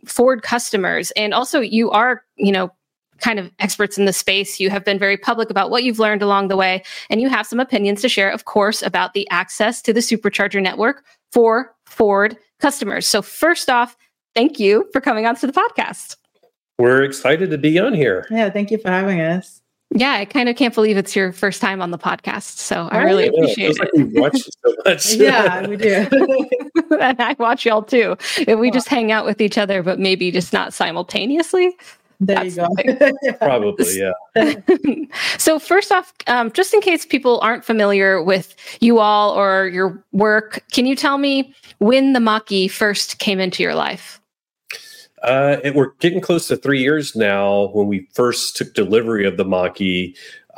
Ford 0.05 0.41
customers. 0.41 1.11
And 1.11 1.33
also, 1.33 1.61
you 1.61 1.89
are, 1.91 2.21
you 2.35 2.51
know, 2.51 2.69
kind 3.19 3.39
of 3.39 3.49
experts 3.59 3.97
in 3.97 4.03
the 4.03 4.11
space. 4.11 4.59
You 4.59 4.69
have 4.71 4.83
been 4.83 4.99
very 4.99 5.15
public 5.15 5.49
about 5.49 5.69
what 5.69 5.85
you've 5.85 5.99
learned 5.99 6.21
along 6.21 6.49
the 6.49 6.57
way, 6.57 6.83
and 7.09 7.21
you 7.21 7.29
have 7.29 7.47
some 7.47 7.61
opinions 7.61 8.01
to 8.01 8.09
share, 8.09 8.29
of 8.29 8.43
course, 8.43 8.81
about 8.81 9.13
the 9.13 9.25
access 9.29 9.81
to 9.83 9.93
the 9.93 10.01
supercharger 10.01 10.61
network 10.61 11.05
for 11.31 11.73
Ford 11.91 12.37
customers. 12.59 13.07
So, 13.07 13.21
first 13.21 13.69
off, 13.69 13.95
thank 14.33 14.59
you 14.59 14.87
for 14.93 15.01
coming 15.01 15.25
on 15.25 15.35
to 15.35 15.47
the 15.47 15.53
podcast. 15.53 16.15
We're 16.79 17.03
excited 17.03 17.51
to 17.51 17.57
be 17.57 17.77
on 17.79 17.93
here. 17.93 18.25
Yeah, 18.31 18.49
thank 18.49 18.71
you 18.71 18.77
for 18.77 18.89
having 18.89 19.21
us. 19.21 19.61
Yeah, 19.93 20.13
I 20.13 20.23
kind 20.25 20.47
of 20.47 20.55
can't 20.55 20.73
believe 20.73 20.95
it's 20.95 21.15
your 21.17 21.33
first 21.33 21.61
time 21.61 21.81
on 21.81 21.91
the 21.91 21.97
podcast. 21.97 22.57
So 22.57 22.87
I 22.91 23.03
really 23.03 23.29
know, 23.29 23.35
appreciate 23.43 23.75
feels 23.75 23.77
it. 23.77 23.79
like 23.81 23.93
we've 23.93 24.13
watched 24.13 24.49
so 24.65 24.75
much. 24.85 25.13
yeah, 25.15 25.67
we 25.67 25.75
do. 25.75 26.07
and 26.99 27.21
I 27.21 27.35
watch 27.37 27.65
y'all 27.65 27.83
too. 27.83 28.15
If 28.37 28.57
we 28.57 28.71
just 28.71 28.87
hang 28.87 29.11
out 29.11 29.25
with 29.25 29.41
each 29.41 29.57
other, 29.57 29.83
but 29.83 29.99
maybe 29.99 30.31
just 30.31 30.53
not 30.53 30.73
simultaneously. 30.73 31.75
There 32.21 32.45
you 32.45 32.55
go. 32.55 32.67
Yeah. 33.23 33.31
Probably, 33.33 33.99
yeah. 34.35 35.05
so 35.37 35.57
first 35.57 35.91
off, 35.91 36.13
um, 36.27 36.51
just 36.51 36.73
in 36.73 36.79
case 36.79 37.05
people 37.05 37.39
aren't 37.41 37.65
familiar 37.65 38.23
with 38.23 38.55
you 38.79 38.99
all 38.99 39.31
or 39.31 39.67
your 39.67 40.03
work, 40.11 40.63
can 40.71 40.85
you 40.85 40.95
tell 40.95 41.17
me 41.17 41.53
when 41.79 42.13
the 42.13 42.19
Mach-E 42.19 42.67
first 42.67 43.17
came 43.17 43.39
into 43.39 43.63
your 43.63 43.73
life? 43.73 44.21
Uh, 45.23 45.57
it, 45.63 45.75
we're 45.75 45.93
getting 45.99 46.21
close 46.21 46.47
to 46.47 46.55
three 46.55 46.81
years 46.81 47.15
now 47.15 47.69
when 47.73 47.87
we 47.87 48.07
first 48.13 48.55
took 48.55 48.73
delivery 48.73 49.25
of 49.25 49.37
the 49.37 49.45
Mach-E, 49.45 50.15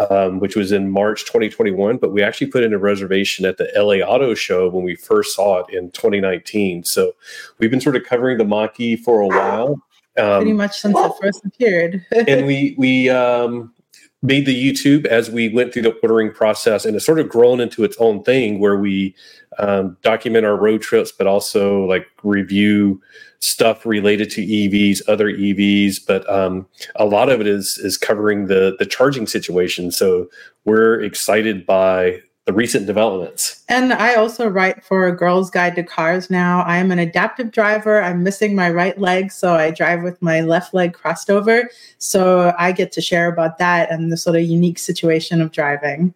um, 0.09 0.39
which 0.39 0.55
was 0.55 0.71
in 0.71 0.91
March 0.91 1.23
2021. 1.23 1.97
But 1.97 2.11
we 2.11 2.21
actually 2.21 2.47
put 2.47 2.63
in 2.63 2.73
a 2.73 2.77
reservation 2.77 3.45
at 3.45 3.57
the 3.57 3.71
LA 3.75 4.05
Auto 4.05 4.33
Show 4.33 4.69
when 4.69 4.83
we 4.83 4.95
first 4.95 5.35
saw 5.35 5.59
it 5.59 5.73
in 5.73 5.91
2019. 5.91 6.83
So 6.83 7.13
we've 7.57 7.71
been 7.71 7.81
sort 7.81 7.95
of 7.95 8.03
covering 8.03 8.37
the 8.37 8.45
Mach-E 8.45 8.97
for 8.97 9.21
a 9.21 9.27
while. 9.27 9.81
Pretty 10.15 10.51
Um, 10.51 10.57
much 10.57 10.79
since 10.79 10.97
it 10.97 11.11
first 11.21 11.45
appeared. 11.45 12.05
and 12.27 12.45
we 12.45 12.75
we 12.77 13.09
um, 13.09 13.73
made 14.21 14.45
the 14.45 14.71
YouTube 14.71 15.05
as 15.05 15.29
we 15.29 15.49
went 15.49 15.73
through 15.73 15.81
the 15.83 15.93
ordering 16.03 16.31
process, 16.31 16.85
and 16.85 16.95
it's 16.95 17.05
sort 17.05 17.19
of 17.19 17.29
grown 17.29 17.59
into 17.59 17.83
its 17.83 17.97
own 17.99 18.23
thing 18.23 18.59
where 18.59 18.77
we 18.77 19.15
um, 19.59 19.97
document 20.01 20.45
our 20.45 20.55
road 20.55 20.81
trips, 20.81 21.11
but 21.11 21.27
also 21.27 21.85
like 21.85 22.07
review 22.23 23.01
stuff 23.39 23.85
related 23.85 24.29
to 24.31 24.41
EVs, 24.45 25.01
other 25.07 25.27
EVs. 25.27 25.97
But 26.07 26.29
um, 26.29 26.67
a 26.95 27.05
lot 27.05 27.29
of 27.29 27.41
it 27.41 27.47
is 27.47 27.77
is 27.77 27.97
covering 27.97 28.47
the 28.47 28.75
the 28.79 28.85
charging 28.85 29.27
situation. 29.27 29.91
So 29.91 30.29
we're 30.65 31.01
excited 31.01 31.65
by 31.65 32.21
the 32.45 32.53
recent 32.53 32.85
developments. 32.85 33.63
and 33.69 33.93
I 33.93 34.15
also 34.15 34.47
write 34.47 34.83
for 34.83 35.07
a 35.07 35.15
Girl's 35.15 35.49
Guide 35.49 35.75
to 35.75 35.83
Cars 35.83 36.29
now. 36.29 36.61
I 36.63 36.77
am 36.77 36.91
an 36.91 36.99
adaptive 36.99 37.51
driver. 37.51 38.01
I'm 38.01 38.23
missing 38.23 38.55
my 38.55 38.69
right 38.69 38.97
leg, 38.97 39.31
so 39.31 39.53
I 39.53 39.71
drive 39.71 40.03
with 40.03 40.21
my 40.21 40.41
left 40.41 40.73
leg 40.73 40.93
crossed 40.93 41.29
over. 41.29 41.69
So 41.99 42.53
I 42.59 42.73
get 42.73 42.91
to 42.93 43.01
share 43.01 43.27
about 43.27 43.59
that 43.59 43.91
and 43.91 44.11
the 44.11 44.17
sort 44.17 44.35
of 44.35 44.43
unique 44.43 44.79
situation 44.79 45.41
of 45.41 45.51
driving. 45.51 46.13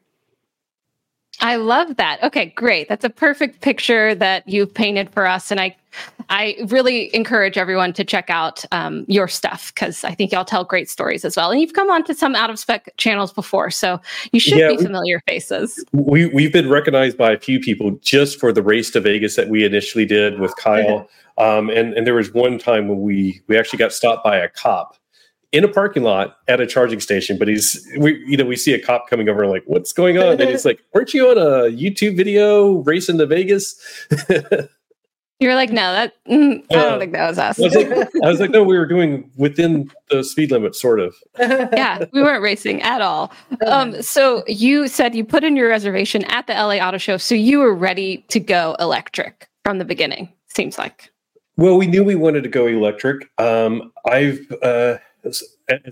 I 1.42 1.56
love 1.58 1.98
that. 1.98 2.22
Okay, 2.24 2.48
great. 2.56 2.90
That's 2.90 3.06
a 3.06 3.10
perfect 3.10 3.62
picture 3.62 4.16
that 4.16 4.48
you've 4.48 4.74
painted 4.74 5.10
for 5.12 5.28
us, 5.28 5.52
and 5.52 5.60
I, 5.60 5.76
I 6.30 6.56
really 6.68 7.14
encourage 7.16 7.58
everyone 7.58 7.94
to 7.94 8.04
check 8.04 8.30
out 8.30 8.66
um, 8.72 9.06
your 9.08 9.28
stuff 9.28 9.74
because 9.74 10.04
I 10.04 10.14
think 10.14 10.32
y'all 10.32 10.46
tell 10.46 10.64
great 10.64 10.90
stories 10.90 11.24
as 11.26 11.38
well. 11.38 11.52
And 11.52 11.62
you've 11.62 11.74
come 11.74 11.90
on 11.90 12.04
to 12.06 12.14
some 12.14 12.36
out 12.36 12.50
of 12.50 12.58
spec 12.60 12.92
channels 12.98 13.32
before, 13.32 13.70
so 13.70 14.00
you 14.32 14.40
should 14.40 14.58
Yeah, 14.58 14.70
be 14.70 14.78
we- 14.78 14.84
familiar 14.84 15.22
faces. 15.28 15.84
we 15.94 16.26
we've 16.28 16.52
been 16.54 16.70
recognized 16.70 17.18
by 17.18 17.32
a 17.34 17.40
few 17.40 17.60
people 17.60 17.92
just 18.02 18.40
for 18.40 18.52
the 18.52 18.64
race 18.64 18.90
to 18.92 19.00
Vegas 19.00 19.36
that 19.36 19.48
we 19.50 19.64
initially 19.64 20.06
did 20.06 20.40
with 20.40 20.56
Kyle. 20.56 21.08
Um, 21.40 21.70
and 21.70 21.94
and 21.94 22.08
there 22.08 22.16
was 22.16 22.34
one 22.34 22.58
time 22.58 22.88
when 22.88 23.00
we 23.02 23.42
we 23.46 23.60
actually 23.60 23.78
got 23.78 23.94
stopped 23.94 24.24
by 24.24 24.38
a 24.38 24.50
cop 24.50 24.98
in 25.58 25.64
a 25.64 25.68
parking 25.68 26.04
lot 26.04 26.38
at 26.48 26.62
a 26.62 26.68
charging 26.68 27.00
station. 27.00 27.38
But 27.38 27.48
he's 27.48 27.86
we 27.98 28.24
you 28.26 28.38
know 28.38 28.46
we 28.46 28.56
see 28.56 28.74
a 28.74 28.80
cop 28.82 29.10
coming 29.10 29.28
over 29.28 29.48
like 29.48 29.64
what's 29.66 29.92
going 29.92 30.18
on? 30.18 30.40
And 30.40 30.50
he's 30.50 30.66
like, 30.66 30.80
weren't 30.94 31.14
you 31.14 31.30
on 31.30 31.38
a 31.38 31.72
YouTube 31.76 32.16
video 32.16 32.78
racing 32.84 33.18
to 33.18 33.26
Vegas? 33.26 33.76
You're 35.40 35.54
like, 35.54 35.70
no, 35.70 35.92
that 35.94 36.14
mm, 36.26 36.64
I 36.72 36.76
Uh, 36.76 36.90
don't 36.90 37.00
think 37.00 37.14
that 37.14 37.30
was 37.30 37.38
us. 37.38 37.60
I 37.60 37.64
was 37.66 37.76
like, 37.76 37.92
I 38.24 38.28
was 38.28 38.40
like, 38.40 38.50
no, 38.50 38.64
we 38.64 38.76
were 38.76 38.88
doing 38.88 39.30
within 39.38 39.92
the 40.10 40.24
speed 40.24 40.50
limit, 40.50 40.76
sort 40.76 41.00
of. 41.00 41.16
yeah, 41.40 42.06
we 42.12 42.24
weren't 42.24 42.42
racing 42.42 42.82
at 42.82 43.02
all. 43.02 43.32
Um, 43.68 44.02
so 44.02 44.44
you 44.48 44.88
said 44.88 45.14
you 45.14 45.24
put 45.24 45.44
in 45.44 45.56
your 45.56 45.70
reservation 45.70 46.24
at 46.26 46.48
the 46.48 46.54
LA 46.54 46.78
Auto 46.78 46.98
Show, 46.98 47.18
so 47.18 47.36
you 47.36 47.60
were 47.60 47.76
ready 47.76 48.26
to 48.30 48.40
go 48.40 48.76
electric 48.80 49.48
from 49.64 49.78
the 49.78 49.86
beginning. 49.86 50.34
Seems 50.48 50.80
like. 50.80 51.12
Well, 51.56 51.78
we 51.78 51.86
knew 51.86 52.04
we 52.04 52.16
wanted 52.16 52.42
to 52.42 52.50
go 52.50 52.66
electric. 52.66 53.30
Um, 53.38 53.92
I've, 54.08 54.40
uh, 54.64 54.98
as, 55.24 55.44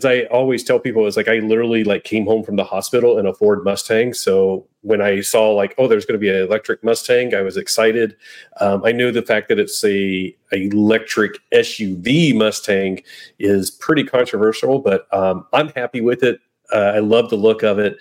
I 0.06 0.24
always 0.26 0.64
tell 0.64 0.80
people, 0.80 1.06
is 1.06 1.18
like 1.18 1.28
I 1.28 1.40
literally 1.40 1.84
like 1.84 2.04
came 2.04 2.26
home 2.26 2.44
from 2.44 2.56
the 2.56 2.64
hospital 2.64 3.18
in 3.18 3.26
a 3.26 3.34
Ford 3.34 3.64
Mustang. 3.64 4.14
So 4.14 4.68
when 4.82 5.02
I 5.02 5.22
saw 5.22 5.52
like, 5.52 5.76
oh, 5.78 5.88
there's 5.88 6.06
going 6.06 6.20
to 6.20 6.20
be 6.20 6.30
an 6.30 6.44
electric 6.44 6.84
Mustang, 6.84 7.34
I 7.34 7.42
was 7.42 7.58
excited. 7.58 8.16
Um, 8.62 8.84
I 8.86 8.92
knew 8.92 9.12
the 9.12 9.22
fact 9.22 9.50
that 9.50 9.60
it's 9.60 9.84
a, 9.84 10.36
a 10.52 10.68
electric 10.68 11.34
SUV 11.52 12.36
Mustang 12.36 13.02
is 13.40 13.72
pretty 13.72 14.04
controversial, 14.04 14.80
but 14.80 15.12
um, 15.14 15.46
I'm 15.54 15.70
happy 15.70 16.02
with 16.02 16.24
it. 16.24 16.40
Uh, 16.74 16.94
I 16.96 17.00
love 17.00 17.30
the 17.30 17.36
look 17.36 17.64
of 17.64 17.78
it. 17.80 17.98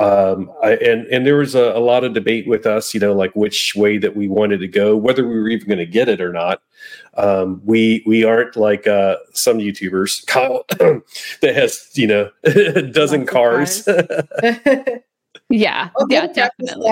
Um, 0.00 0.50
I, 0.62 0.72
and 0.76 1.06
and 1.06 1.24
there 1.24 1.36
was 1.36 1.54
a, 1.54 1.72
a 1.72 1.78
lot 1.78 2.02
of 2.02 2.14
debate 2.14 2.48
with 2.48 2.66
us, 2.66 2.94
you 2.94 3.00
know, 3.00 3.12
like 3.12 3.34
which 3.36 3.74
way 3.76 3.96
that 3.98 4.16
we 4.16 4.26
wanted 4.26 4.58
to 4.58 4.68
go, 4.68 4.96
whether 4.96 5.26
we 5.26 5.38
were 5.38 5.48
even 5.48 5.68
going 5.68 5.78
to 5.78 5.86
get 5.86 6.08
it 6.08 6.20
or 6.20 6.32
not. 6.32 6.62
Um, 7.16 7.60
we 7.64 8.02
we 8.04 8.24
aren't 8.24 8.56
like 8.56 8.88
uh, 8.88 9.16
some 9.32 9.58
YouTubers, 9.58 10.26
Kyle, 10.26 10.64
that 11.40 11.54
has 11.54 11.90
you 11.94 12.08
know 12.08 12.30
a 12.42 12.82
dozen 12.92 13.24
Lots 13.24 13.86
of 13.86 13.88
cars. 13.88 13.88
Yeah, 15.50 15.90
Well, 15.94 16.06
yeah, 16.08 16.26
definitely. 16.26 16.90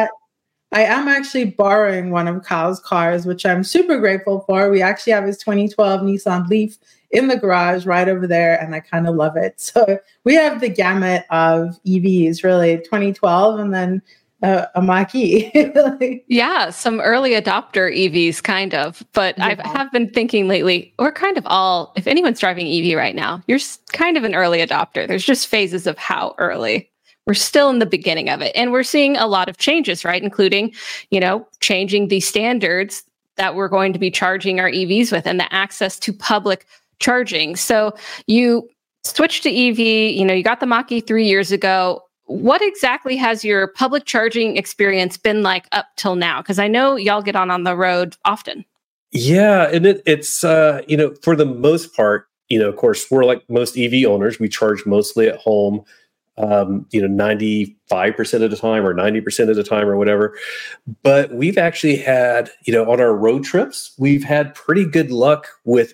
I 0.73 0.85
am 0.85 1.09
actually 1.09 1.47
borrowing 1.47 2.11
one 2.11 2.29
of 2.29 2.43
Kyle's 2.45 2.81
cars, 2.81 3.27
which 3.27 3.45
I'm 3.45 3.63
super 3.63 3.99
grateful 3.99 4.45
for. 4.47 4.71
We 4.71 4.81
actually 4.81 5.13
have 5.13 5.25
his 5.25 5.37
2012 5.39 6.01
Nissan 6.01 6.49
Leaf 6.49 6.79
in 7.13 7.29
the 7.29 7.37
garage 7.37 7.87
right 7.87 8.09
over 8.09 8.27
there, 8.27 8.61
and 8.61 8.75
I 8.75 8.81
kind 8.81 9.07
of 9.07 9.15
love 9.15 9.37
it. 9.37 9.71
So 9.73 9.99
we 10.25 10.35
have 10.35 10.61
the 10.61 10.69
gamut 10.69 11.25
of 11.31 11.79
EVs, 11.87 12.43
really 12.43 12.79
2012, 12.79 13.59
and 13.59 13.73
then 13.73 14.03
a, 14.43 14.69
a 14.75 14.83
Mach-E. 14.83 16.25
yeah, 16.27 16.71
some 16.71 17.01
early 17.01 17.31
adopter 17.31 17.91
EVs, 17.91 18.43
kind 18.43 18.75
of. 18.75 19.03
But 19.13 19.39
yeah. 19.39 19.55
I 19.59 19.69
have 19.69 19.91
been 19.93 20.11
thinking 20.11 20.49
lately, 20.49 20.93
we're 20.99 21.13
kind 21.13 21.39
of 21.39 21.47
all, 21.47 21.93
if 21.97 22.07
anyone's 22.07 22.41
driving 22.41 22.67
EV 22.67 22.97
right 22.97 23.15
now, 23.15 23.43
you're 23.47 23.61
kind 23.93 24.17
of 24.17 24.25
an 24.25 24.35
early 24.35 24.59
adopter. 24.59 25.07
There's 25.07 25.25
just 25.25 25.47
phases 25.47 25.87
of 25.87 25.97
how 25.97 26.35
early. 26.39 26.91
We're 27.25 27.35
still 27.35 27.71
in 27.71 27.79
the 27.79 27.87
beginning 27.87 28.29
of 28.29 28.43
it. 28.43 28.53
And 28.57 28.73
we're 28.73 28.83
seeing 28.83 29.17
a 29.17 29.27
lot 29.27 29.49
of 29.49 29.59
changes, 29.59 30.05
right? 30.05 30.23
Including, 30.23 30.75
you 31.11 31.21
know, 31.21 31.47
changing 31.61 32.09
the 32.09 32.21
standards 32.21 33.05
that 33.37 33.55
we're 33.55 33.69
going 33.69 33.93
to 33.93 33.99
be 33.99 34.11
charging 34.11 34.61
our 34.61 34.71
EVs 34.71 35.13
with 35.13 35.27
and 35.27 35.39
the 35.39 35.53
access 35.55 35.99
to 36.01 36.13
public 36.13 36.67
charging. 37.03 37.57
So 37.57 37.95
you 38.27 38.69
switched 39.05 39.43
to 39.43 39.51
EV, 39.51 39.79
you 39.79 40.25
know, 40.25 40.33
you 40.33 40.43
got 40.43 40.61
the 40.61 40.67
Mach-E 40.67 41.03
three 41.03 41.27
years 41.27 41.53
ago 41.53 42.03
what 42.27 42.63
exactly 42.63 43.17
has 43.17 43.45
your 43.45 43.69
public 43.69 44.05
charging 44.05 44.57
experience 44.57 45.17
been 45.17 45.43
like 45.43 45.67
up 45.73 45.87
till 45.97 46.17
now? 46.17 46.41
Because 46.41 46.59
I 46.59 46.69
know 46.69 46.97
y'all 46.97 47.23
get 47.23 47.37
on 47.37 47.51
on 47.51 47.65
the 47.65 47.77
road 47.77 48.17
often. 48.25 48.65
Yeah, 49.11 49.69
and 49.71 49.85
it, 49.85 50.03
it's 50.07 50.43
uh, 50.43 50.83
you 50.89 50.97
know 50.97 51.15
for 51.23 51.37
the 51.37 51.45
most 51.45 51.95
part, 51.95 52.29
you 52.49 52.59
know, 52.59 52.69
of 52.69 52.77
course, 52.77 53.11
we're 53.11 53.25
like 53.25 53.43
most 53.49 53.77
EV 53.77 54.07
owners. 54.07 54.39
We 54.39 54.49
charge 54.49 54.87
mostly 54.87 55.29
at 55.29 55.37
home. 55.37 55.85
Um, 56.39 56.87
you 56.91 57.03
know, 57.03 57.09
ninety 57.09 57.77
five 57.89 58.17
percent 58.17 58.43
of 58.43 58.51
the 58.51 58.57
time, 58.57 58.87
or 58.87 58.95
ninety 58.95 59.21
percent 59.21 59.51
of 59.51 59.57
the 59.57 59.65
time, 59.65 59.87
or 59.87 59.99
whatever. 59.99 60.35
But 61.03 61.35
we've 61.35 61.59
actually 61.59 61.97
had, 61.97 62.51
you 62.65 62.73
know, 62.73 62.91
on 62.91 63.01
our 63.01 63.15
road 63.15 63.45
trips, 63.45 63.93
we've 63.99 64.25
had 64.25 64.55
pretty 64.55 64.87
good 64.87 65.11
luck 65.11 65.49
with 65.67 65.93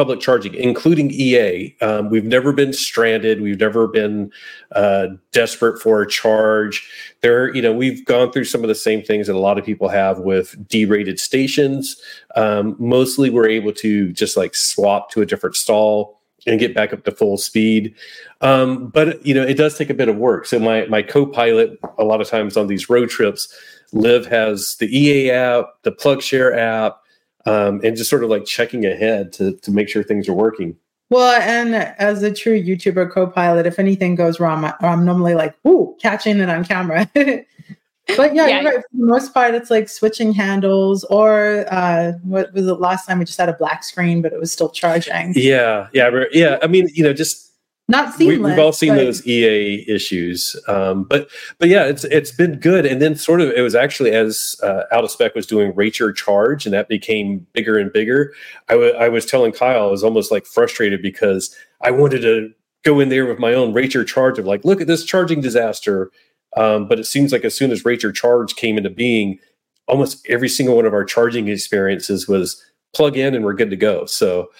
public 0.00 0.18
charging, 0.18 0.54
including 0.54 1.10
EA. 1.10 1.76
Um, 1.82 2.08
we've 2.08 2.24
never 2.24 2.54
been 2.54 2.72
stranded. 2.72 3.42
We've 3.42 3.60
never 3.60 3.86
been 3.86 4.32
uh, 4.74 5.08
desperate 5.30 5.78
for 5.78 6.00
a 6.00 6.08
charge. 6.08 6.88
There, 7.20 7.54
you 7.54 7.60
know, 7.60 7.74
we've 7.74 8.02
gone 8.06 8.32
through 8.32 8.46
some 8.46 8.62
of 8.62 8.68
the 8.68 8.74
same 8.74 9.02
things 9.02 9.26
that 9.26 9.36
a 9.36 9.38
lot 9.38 9.58
of 9.58 9.64
people 9.66 9.90
have 9.90 10.20
with 10.20 10.56
derated 10.68 11.20
stations. 11.20 12.00
Um, 12.34 12.76
mostly, 12.78 13.28
we're 13.28 13.50
able 13.50 13.74
to 13.74 14.10
just 14.12 14.38
like 14.38 14.54
swap 14.54 15.10
to 15.10 15.20
a 15.20 15.26
different 15.26 15.54
stall 15.54 16.18
and 16.46 16.58
get 16.58 16.74
back 16.74 16.94
up 16.94 17.04
to 17.04 17.10
full 17.10 17.36
speed. 17.36 17.94
Um, 18.40 18.88
but 18.88 19.22
you 19.26 19.34
know, 19.34 19.42
it 19.42 19.58
does 19.58 19.76
take 19.76 19.90
a 19.90 19.94
bit 19.94 20.08
of 20.08 20.16
work. 20.16 20.46
So 20.46 20.58
my 20.58 20.86
my 20.86 21.02
co-pilot, 21.02 21.78
a 21.98 22.04
lot 22.04 22.22
of 22.22 22.26
times 22.26 22.56
on 22.56 22.68
these 22.68 22.88
road 22.88 23.10
trips, 23.10 23.54
Liv 23.92 24.24
has 24.28 24.76
the 24.80 24.86
EA 24.86 25.30
app, 25.30 25.66
the 25.82 25.92
PlugShare 25.92 26.56
app 26.56 27.02
um, 27.46 27.80
and 27.82 27.96
just 27.96 28.10
sort 28.10 28.24
of 28.24 28.30
like 28.30 28.44
checking 28.44 28.84
ahead 28.86 29.32
to 29.34 29.56
to 29.58 29.70
make 29.70 29.88
sure 29.88 30.02
things 30.02 30.28
are 30.28 30.34
working. 30.34 30.76
Well, 31.10 31.40
and 31.40 31.74
as 31.74 32.22
a 32.22 32.32
true 32.32 32.60
YouTuber 32.60 33.10
co-pilot, 33.10 33.66
if 33.66 33.80
anything 33.80 34.14
goes 34.14 34.38
wrong, 34.38 34.72
I'm 34.80 35.04
normally 35.04 35.34
like, 35.34 35.54
"Ooh, 35.66 35.96
catching 36.00 36.38
it 36.38 36.48
on 36.48 36.64
camera." 36.64 37.10
but 37.14 38.34
yeah, 38.34 38.46
yeah, 38.46 38.60
you're 38.60 38.72
right. 38.72 38.80
For 38.80 38.96
the 38.96 39.06
most 39.06 39.34
part, 39.34 39.54
it's 39.54 39.70
like 39.70 39.88
switching 39.88 40.32
handles, 40.32 41.02
or 41.04 41.66
uh, 41.72 42.12
what 42.22 42.52
was 42.52 42.66
it 42.66 42.74
last 42.74 43.06
time 43.06 43.18
we 43.18 43.24
just 43.24 43.38
had 43.38 43.48
a 43.48 43.54
black 43.54 43.82
screen, 43.82 44.22
but 44.22 44.32
it 44.32 44.38
was 44.38 44.52
still 44.52 44.70
charging. 44.70 45.32
Yeah, 45.34 45.88
yeah, 45.92 46.24
yeah. 46.32 46.58
I 46.62 46.68
mean, 46.68 46.88
you 46.94 47.02
know, 47.02 47.12
just 47.12 47.49
not 47.90 48.14
seamless. 48.14 48.38
We, 48.38 48.50
have 48.50 48.58
all 48.58 48.72
seen 48.72 48.90
but... 48.90 48.96
those 48.96 49.26
EA 49.26 49.84
issues, 49.88 50.56
um, 50.68 51.04
but 51.04 51.28
but 51.58 51.68
yeah, 51.68 51.84
it's 51.84 52.04
it's 52.04 52.32
been 52.32 52.58
good. 52.58 52.86
And 52.86 53.02
then 53.02 53.16
sort 53.16 53.40
of 53.40 53.50
it 53.50 53.60
was 53.60 53.74
actually 53.74 54.12
as 54.12 54.56
uh, 54.62 54.84
out 54.92 55.04
of 55.04 55.10
spec 55.10 55.34
was 55.34 55.46
doing 55.46 55.72
your 55.98 56.12
charge, 56.12 56.64
and 56.64 56.72
that 56.72 56.88
became 56.88 57.46
bigger 57.52 57.78
and 57.78 57.92
bigger. 57.92 58.32
I, 58.68 58.74
w- 58.74 58.94
I 58.94 59.08
was 59.08 59.26
telling 59.26 59.52
Kyle, 59.52 59.88
I 59.88 59.90
was 59.90 60.04
almost 60.04 60.30
like 60.30 60.46
frustrated 60.46 61.02
because 61.02 61.54
I 61.82 61.90
wanted 61.90 62.22
to 62.22 62.50
go 62.84 63.00
in 63.00 63.08
there 63.08 63.26
with 63.26 63.38
my 63.38 63.52
own 63.52 63.74
your 63.92 64.04
charge 64.04 64.38
of 64.38 64.46
like, 64.46 64.64
look 64.64 64.80
at 64.80 64.86
this 64.86 65.04
charging 65.04 65.40
disaster. 65.40 66.10
Um, 66.56 66.88
but 66.88 66.98
it 66.98 67.04
seems 67.04 67.32
like 67.32 67.44
as 67.44 67.56
soon 67.56 67.70
as 67.70 67.84
your 68.02 68.12
charge 68.12 68.56
came 68.56 68.76
into 68.76 68.90
being, 68.90 69.38
almost 69.86 70.26
every 70.28 70.48
single 70.48 70.76
one 70.76 70.86
of 70.86 70.94
our 70.94 71.04
charging 71.04 71.48
experiences 71.48 72.26
was 72.26 72.64
plug 72.94 73.16
in 73.16 73.34
and 73.34 73.44
we're 73.44 73.54
good 73.54 73.70
to 73.70 73.76
go. 73.76 74.04
So 74.06 74.50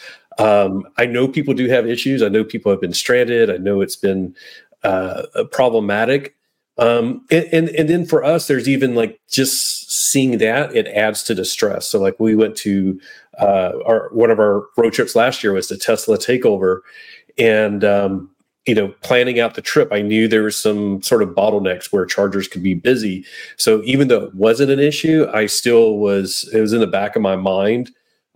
um, 0.41 0.85
I 0.97 1.05
know 1.05 1.29
people 1.29 1.53
do 1.53 1.69
have 1.69 1.87
issues. 1.87 2.23
I 2.23 2.29
know 2.29 2.45
people 2.45 2.73
have 2.73 2.81
been 2.81 2.95
stranded. 2.95 3.51
I 3.51 3.59
know 3.59 3.83
it's 3.83 3.97
been 3.97 4.35
uh, 4.83 5.25
problematic. 5.53 6.35
Um, 6.79 7.27
and, 7.31 7.45
and, 7.53 7.69
and 7.69 7.89
then 7.91 8.07
for 8.07 8.25
us, 8.25 8.47
there's 8.47 8.67
even 8.67 8.95
like 8.95 9.21
just 9.29 9.93
seeing 9.93 10.39
that 10.39 10.75
it 10.75 10.87
adds 10.89 11.23
to 11.25 11.35
the 11.35 11.45
stress. 11.45 11.87
So 11.87 12.01
like 12.01 12.19
we 12.19 12.35
went 12.35 12.57
to 12.59 12.99
uh, 13.39 13.73
our 13.85 14.09
one 14.13 14.31
of 14.31 14.39
our 14.39 14.65
road 14.79 14.95
trips 14.95 15.15
last 15.15 15.45
year 15.45 15.53
was 15.53 15.69
the 15.69 15.77
Tesla 15.77 16.17
takeover, 16.17 16.81
and 17.37 17.85
um, 17.85 18.31
you 18.67 18.75
know 18.75 18.95
planning 19.03 19.41
out 19.41 19.55
the 19.57 19.63
trip, 19.63 19.93
I 19.93 20.01
knew 20.01 20.27
there 20.27 20.43
was 20.43 20.57
some 20.57 21.03
sort 21.03 21.23
of 21.23 21.31
bottlenecks 21.31 21.93
where 21.93 22.07
chargers 22.07 22.49
could 22.49 22.63
be 22.63 22.75
busy. 22.75 23.27
So 23.57 23.83
even 23.85 24.09
though 24.09 24.25
it 24.25 24.35
wasn't 24.35 24.71
an 24.71 24.81
issue, 24.81 25.27
I 25.35 25.47
still 25.47 25.99
was 25.99 26.49
it 26.55 26.61
was 26.61 26.73
in 26.73 26.81
the 26.81 26.87
back 26.87 27.15
of 27.15 27.21
my 27.21 27.37
mind 27.37 27.91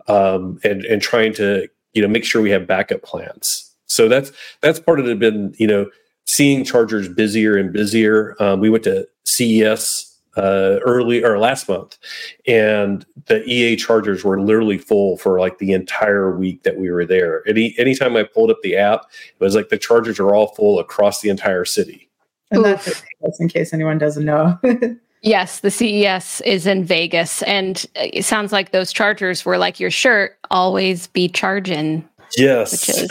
um, 0.07 0.59
and 0.63 0.85
and 0.85 1.01
trying 1.01 1.33
to 1.33 1.67
you 1.95 2.01
know 2.01 2.07
make 2.07 2.23
sure 2.23 2.41
we 2.41 2.51
have 2.51 2.67
backup 2.67 3.01
plans. 3.01 3.71
So 3.87 4.07
that's 4.07 4.31
that's 4.61 4.79
part 4.79 4.99
of 4.99 5.07
it. 5.07 5.17
Been 5.17 5.55
you 5.57 5.65
know 5.65 5.89
seeing 6.25 6.63
chargers 6.63 7.07
busier 7.07 7.57
and 7.57 7.73
busier. 7.73 8.35
Um, 8.39 8.59
we 8.59 8.69
went 8.69 8.83
to 8.83 9.07
CES 9.23 10.11
uh, 10.37 10.79
early 10.85 11.23
or 11.23 11.39
last 11.39 11.69
month, 11.69 11.97
and 12.45 13.05
the 13.27 13.43
EA 13.45 13.77
chargers 13.77 14.23
were 14.23 14.39
literally 14.39 14.77
full 14.77 15.17
for 15.17 15.39
like 15.39 15.57
the 15.57 15.71
entire 15.71 16.35
week 16.35 16.63
that 16.63 16.77
we 16.77 16.91
were 16.91 17.05
there. 17.05 17.47
Any 17.47 17.73
anytime 17.77 18.15
I 18.15 18.23
pulled 18.23 18.51
up 18.51 18.57
the 18.61 18.75
app, 18.75 19.05
it 19.39 19.43
was 19.43 19.55
like 19.55 19.69
the 19.69 19.77
chargers 19.77 20.19
are 20.19 20.35
all 20.35 20.53
full 20.55 20.79
across 20.79 21.21
the 21.21 21.29
entire 21.29 21.65
city. 21.65 22.09
And 22.51 22.63
that's 22.63 23.39
in 23.39 23.47
case 23.47 23.73
anyone 23.73 23.97
doesn't 23.97 24.25
know. 24.25 24.59
Yes, 25.21 25.61
the 25.61 25.71
CES 25.71 26.41
is 26.41 26.67
in 26.67 26.83
Vegas, 26.83 27.41
and 27.43 27.85
it 27.95 28.25
sounds 28.25 28.51
like 28.51 28.71
those 28.71 28.93
chargers 28.93 29.43
were 29.43 29.57
like 29.57 29.79
your 29.79 29.89
shirt, 29.89 30.37
always 30.51 31.07
be 31.07 31.27
charging. 31.27 32.07
Yes. 32.37 32.71
Which 32.71 32.89
is 32.89 33.09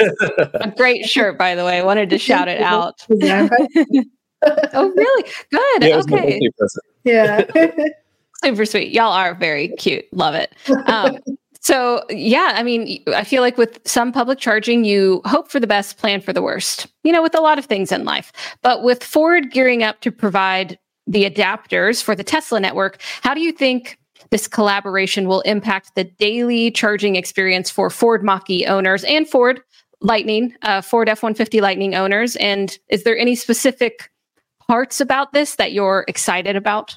a 0.54 0.72
great 0.76 1.06
shirt, 1.08 1.38
by 1.38 1.54
the 1.54 1.64
way. 1.64 1.78
I 1.78 1.84
wanted 1.84 2.10
to 2.10 2.18
shout 2.18 2.48
it 2.48 2.60
out. 2.60 3.04
oh, 3.12 4.92
really? 4.94 5.30
Good. 5.50 5.82
Yeah, 5.82 5.96
okay. 5.98 6.40
Yeah. 7.04 7.44
Super 8.44 8.66
sweet. 8.66 8.92
Y'all 8.92 9.12
are 9.12 9.34
very 9.34 9.68
cute. 9.68 10.04
Love 10.12 10.34
it. 10.34 10.54
Um, 10.86 11.18
so, 11.60 12.04
yeah, 12.10 12.52
I 12.54 12.62
mean, 12.62 13.02
I 13.08 13.24
feel 13.24 13.40
like 13.40 13.56
with 13.56 13.80
some 13.86 14.12
public 14.12 14.38
charging, 14.38 14.84
you 14.84 15.22
hope 15.24 15.50
for 15.50 15.58
the 15.58 15.66
best, 15.66 15.96
plan 15.96 16.20
for 16.20 16.34
the 16.34 16.42
worst, 16.42 16.86
you 17.04 17.12
know, 17.12 17.22
with 17.22 17.34
a 17.34 17.40
lot 17.40 17.58
of 17.58 17.64
things 17.64 17.90
in 17.90 18.04
life. 18.04 18.32
But 18.60 18.82
with 18.82 19.02
Ford 19.02 19.50
gearing 19.50 19.82
up 19.82 20.00
to 20.02 20.12
provide 20.12 20.78
the 21.06 21.28
adapters 21.28 22.02
for 22.02 22.14
the 22.14 22.24
Tesla 22.24 22.60
network. 22.60 23.00
How 23.22 23.34
do 23.34 23.40
you 23.40 23.52
think 23.52 23.98
this 24.30 24.48
collaboration 24.48 25.28
will 25.28 25.42
impact 25.42 25.94
the 25.94 26.04
daily 26.04 26.70
charging 26.70 27.16
experience 27.16 27.70
for 27.70 27.90
Ford 27.90 28.22
Mach-E 28.22 28.66
owners 28.66 29.04
and 29.04 29.28
Ford 29.28 29.60
Lightning, 30.00 30.54
uh, 30.62 30.80
Ford 30.80 31.08
F-150 31.08 31.60
Lightning 31.60 31.94
owners? 31.94 32.36
And 32.36 32.76
is 32.88 33.04
there 33.04 33.16
any 33.16 33.34
specific 33.34 34.10
parts 34.66 35.00
about 35.00 35.32
this 35.32 35.56
that 35.56 35.72
you're 35.72 36.04
excited 36.08 36.56
about? 36.56 36.96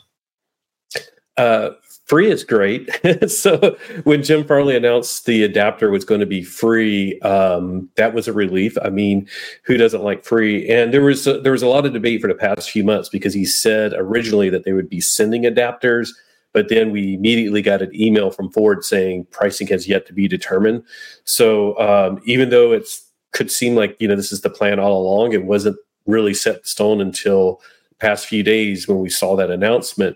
Uh, 1.35 1.71
free 2.07 2.31
is 2.31 2.43
great. 2.43 2.89
so 3.29 3.77
when 4.03 4.23
Jim 4.23 4.45
Farley 4.45 4.75
announced 4.75 5.25
the 5.25 5.43
adapter 5.43 5.91
was 5.91 6.05
going 6.05 6.21
to 6.21 6.25
be 6.25 6.43
free, 6.43 7.19
um, 7.19 7.89
that 7.95 8.13
was 8.13 8.27
a 8.27 8.33
relief. 8.33 8.77
I 8.81 8.89
mean, 8.89 9.27
who 9.63 9.77
doesn't 9.77 10.03
like 10.03 10.23
free? 10.23 10.67
And 10.69 10.93
there 10.93 11.01
was 11.01 11.27
a, 11.27 11.39
there 11.41 11.51
was 11.51 11.63
a 11.63 11.67
lot 11.67 11.85
of 11.85 11.93
debate 11.93 12.21
for 12.21 12.27
the 12.27 12.35
past 12.35 12.71
few 12.71 12.83
months 12.83 13.09
because 13.09 13.33
he 13.33 13.45
said 13.45 13.93
originally 13.93 14.49
that 14.49 14.63
they 14.63 14.73
would 14.73 14.89
be 14.89 15.01
sending 15.01 15.43
adapters, 15.43 16.09
but 16.53 16.69
then 16.69 16.91
we 16.91 17.13
immediately 17.13 17.61
got 17.61 17.81
an 17.81 17.93
email 17.93 18.31
from 18.31 18.51
Ford 18.51 18.83
saying 18.83 19.27
pricing 19.31 19.67
has 19.67 19.87
yet 19.87 20.05
to 20.07 20.13
be 20.13 20.27
determined. 20.27 20.83
So 21.25 21.77
um, 21.77 22.21
even 22.25 22.49
though 22.49 22.71
it 22.71 22.87
could 23.33 23.51
seem 23.51 23.75
like 23.75 23.97
you 23.99 24.07
know 24.07 24.15
this 24.15 24.31
is 24.31 24.41
the 24.41 24.49
plan 24.49 24.79
all 24.79 25.01
along, 25.01 25.33
it 25.33 25.43
wasn't 25.43 25.77
really 26.05 26.33
set 26.33 26.55
in 26.57 26.63
stone 26.63 27.01
until 27.01 27.61
past 27.99 28.27
few 28.27 28.43
days 28.43 28.87
when 28.87 28.99
we 28.99 29.09
saw 29.09 29.35
that 29.35 29.51
announcement. 29.51 30.15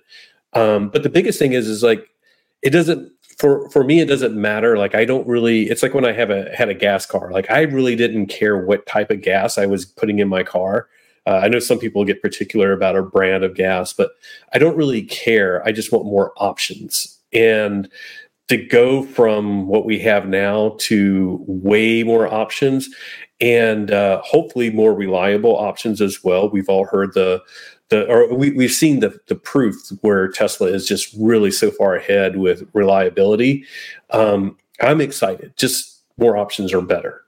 Um, 0.53 0.89
but 0.89 1.03
the 1.03 1.09
biggest 1.09 1.39
thing 1.39 1.53
is, 1.53 1.67
is 1.67 1.83
like, 1.83 2.07
it 2.61 2.71
doesn't, 2.71 3.11
for, 3.37 3.69
for 3.69 3.83
me, 3.83 3.99
it 4.01 4.07
doesn't 4.07 4.35
matter. 4.35 4.77
Like, 4.77 4.93
I 4.95 5.05
don't 5.05 5.27
really, 5.27 5.69
it's 5.69 5.81
like 5.81 5.93
when 5.93 6.05
I 6.05 6.11
have 6.11 6.29
a, 6.29 6.53
had 6.55 6.69
a 6.69 6.73
gas 6.73 7.05
car, 7.05 7.31
like 7.31 7.49
I 7.49 7.61
really 7.61 7.95
didn't 7.95 8.27
care 8.27 8.57
what 8.57 8.85
type 8.85 9.09
of 9.09 9.21
gas 9.21 9.57
I 9.57 9.65
was 9.65 9.85
putting 9.85 10.19
in 10.19 10.27
my 10.27 10.43
car. 10.43 10.87
Uh, 11.25 11.39
I 11.43 11.47
know 11.47 11.59
some 11.59 11.79
people 11.79 12.03
get 12.03 12.21
particular 12.21 12.73
about 12.73 12.95
a 12.95 13.03
brand 13.03 13.43
of 13.43 13.55
gas, 13.55 13.93
but 13.93 14.11
I 14.53 14.59
don't 14.59 14.77
really 14.77 15.03
care. 15.03 15.65
I 15.67 15.71
just 15.71 15.91
want 15.91 16.05
more 16.05 16.33
options. 16.37 17.19
And 17.31 17.89
to 18.47 18.57
go 18.57 19.03
from 19.03 19.67
what 19.67 19.85
we 19.85 19.97
have 19.99 20.27
now 20.27 20.75
to 20.79 21.41
way 21.47 22.03
more 22.03 22.27
options 22.27 22.89
and 23.39 23.91
uh, 23.91 24.21
hopefully 24.23 24.69
more 24.69 24.93
reliable 24.93 25.55
options 25.57 26.01
as 26.01 26.23
well. 26.23 26.49
We've 26.49 26.67
all 26.67 26.85
heard 26.85 27.13
the 27.13 27.41
the 27.91 28.07
or 28.07 28.33
we, 28.33 28.51
we've 28.51 28.71
seen 28.71 29.01
the 29.01 29.19
the 29.27 29.35
proof 29.35 29.75
where 30.01 30.27
Tesla 30.29 30.67
is 30.67 30.87
just 30.87 31.13
really 31.19 31.51
so 31.51 31.69
far 31.69 31.95
ahead 31.95 32.37
with 32.37 32.67
reliability. 32.73 33.63
Um, 34.09 34.57
I'm 34.81 34.99
excited. 34.99 35.55
Just 35.57 36.01
more 36.17 36.37
options 36.37 36.73
are 36.73 36.81
better. 36.81 37.21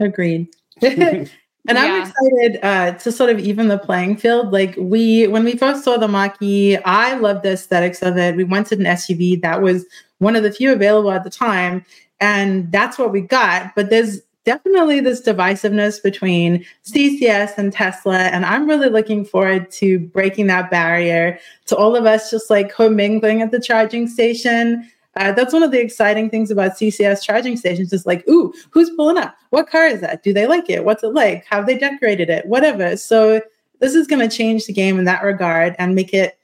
Agreed. 0.00 0.48
And 1.68 1.78
I'm 1.78 2.02
excited 2.02 2.64
uh, 2.64 2.92
to 2.92 3.10
sort 3.10 3.30
of 3.30 3.40
even 3.40 3.68
the 3.68 3.78
playing 3.78 4.18
field. 4.18 4.52
Like 4.52 4.76
we, 4.78 5.26
when 5.26 5.44
we 5.44 5.56
first 5.56 5.82
saw 5.82 5.96
the 5.96 6.06
Mach-E, 6.06 6.76
I 6.84 7.14
loved 7.14 7.42
the 7.42 7.52
aesthetics 7.52 8.02
of 8.02 8.16
it. 8.16 8.36
We 8.36 8.44
wanted 8.44 8.78
an 8.78 8.84
SUV 8.84 9.42
that 9.42 9.62
was 9.62 9.84
one 10.18 10.36
of 10.36 10.42
the 10.42 10.52
few 10.52 10.72
available 10.72 11.10
at 11.10 11.24
the 11.24 11.30
time, 11.30 11.84
and 12.20 12.70
that's 12.70 12.98
what 12.98 13.10
we 13.10 13.20
got. 13.20 13.74
But 13.74 13.90
there's 13.90 14.20
definitely 14.46 15.00
this 15.00 15.20
divisiveness 15.20 16.02
between 16.02 16.64
CCS 16.86 17.58
and 17.58 17.72
Tesla, 17.72 18.16
and 18.16 18.46
I'm 18.46 18.66
really 18.66 18.88
looking 18.88 19.24
forward 19.24 19.70
to 19.72 19.98
breaking 19.98 20.46
that 20.46 20.70
barrier 20.70 21.38
to 21.66 21.76
all 21.76 21.94
of 21.94 22.06
us 22.06 22.30
just 22.30 22.48
like 22.48 22.72
commingling 22.72 23.42
at 23.42 23.50
the 23.50 23.60
charging 23.60 24.08
station 24.08 24.90
uh, 25.16 25.32
that's 25.32 25.52
one 25.52 25.62
of 25.62 25.70
the 25.70 25.80
exciting 25.80 26.28
things 26.28 26.50
about 26.50 26.72
CCS 26.72 27.22
charging 27.22 27.56
stations 27.56 27.92
is 27.92 28.04
like, 28.04 28.26
ooh, 28.28 28.52
who's 28.70 28.90
pulling 28.90 29.16
up? 29.16 29.34
What 29.50 29.68
car 29.68 29.86
is 29.86 30.02
that? 30.02 30.22
Do 30.22 30.32
they 30.32 30.46
like 30.46 30.68
it? 30.68 30.84
What's 30.84 31.02
it 31.02 31.14
like? 31.14 31.44
Have 31.46 31.66
they 31.66 31.78
decorated 31.78 32.28
it? 32.28 32.44
Whatever. 32.46 32.96
So 32.98 33.40
this 33.80 33.94
is 33.94 34.06
going 34.06 34.28
to 34.28 34.34
change 34.34 34.66
the 34.66 34.74
game 34.74 34.98
in 34.98 35.06
that 35.06 35.22
regard 35.22 35.74
and 35.78 35.94
make 35.94 36.12
it 36.12 36.38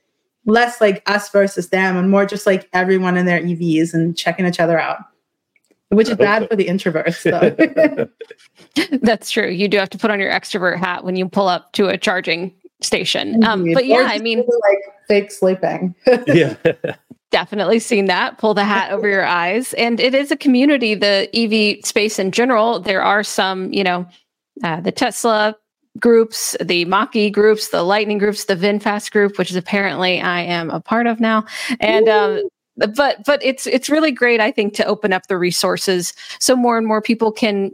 less 0.46 0.80
like 0.80 1.02
us 1.06 1.28
versus 1.30 1.68
them 1.68 1.96
and 1.96 2.10
more 2.10 2.24
just 2.24 2.46
like 2.46 2.68
everyone 2.72 3.16
in 3.16 3.26
their 3.26 3.42
EVs 3.42 3.92
and 3.92 4.16
checking 4.16 4.46
each 4.46 4.58
other 4.58 4.80
out, 4.80 5.00
which 5.92 6.08
is 6.08 6.16
bad 6.16 6.48
for 6.48 6.56
the 6.56 6.66
introverts. 6.66 7.22
Though. 7.22 8.08
That's 9.02 9.30
true. 9.30 9.48
You 9.48 9.68
do 9.68 9.78
have 9.78 9.90
to 9.90 9.98
put 9.98 10.10
on 10.10 10.20
your 10.20 10.30
extrovert 10.30 10.78
hat 10.78 11.04
when 11.04 11.16
you 11.16 11.28
pull 11.28 11.48
up 11.48 11.72
to 11.72 11.88
a 11.88 11.96
charging 11.96 12.54
station. 12.80 13.44
Um, 13.44 13.72
but 13.72 13.86
yeah, 13.86 14.08
I 14.10 14.18
mean, 14.18 14.38
like 14.38 14.78
fake 15.08 15.30
sleeping. 15.30 15.94
yeah 16.26 16.54
definitely 17.32 17.80
seen 17.80 18.04
that. 18.04 18.38
Pull 18.38 18.54
the 18.54 18.64
hat 18.64 18.92
over 18.92 19.08
your 19.08 19.24
eyes. 19.24 19.74
And 19.74 19.98
it 19.98 20.14
is 20.14 20.30
a 20.30 20.36
community, 20.36 20.94
the 20.94 21.28
EV 21.34 21.84
space 21.84 22.20
in 22.20 22.30
general. 22.30 22.78
There 22.78 23.02
are 23.02 23.24
some, 23.24 23.72
you 23.72 23.82
know, 23.82 24.06
uh, 24.62 24.80
the 24.80 24.92
Tesla 24.92 25.56
groups, 25.98 26.56
the 26.60 26.84
Mach-E 26.84 27.30
groups, 27.30 27.68
the 27.68 27.82
Lightning 27.82 28.18
groups, 28.18 28.44
the 28.44 28.54
VinFast 28.54 29.10
group, 29.10 29.38
which 29.38 29.50
is 29.50 29.56
apparently 29.56 30.20
I 30.20 30.42
am 30.42 30.70
a 30.70 30.80
part 30.80 31.06
of 31.06 31.18
now. 31.18 31.46
And 31.80 32.08
um, 32.08 32.48
but 32.76 33.24
but 33.24 33.42
it's 33.42 33.66
it's 33.66 33.90
really 33.90 34.12
great, 34.12 34.40
I 34.40 34.50
think, 34.50 34.74
to 34.74 34.84
open 34.84 35.12
up 35.12 35.26
the 35.26 35.38
resources 35.38 36.14
so 36.38 36.56
more 36.56 36.78
and 36.78 36.86
more 36.86 37.02
people 37.02 37.32
can 37.32 37.70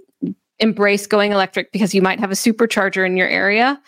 embrace 0.59 1.07
going 1.07 1.33
electric 1.33 1.73
because 1.73 1.95
you 1.95 2.03
might 2.03 2.21
have 2.21 2.31
a 2.31 2.35
supercharger 2.35 3.07
in 3.07 3.17
your 3.17 3.29
area 3.29 3.81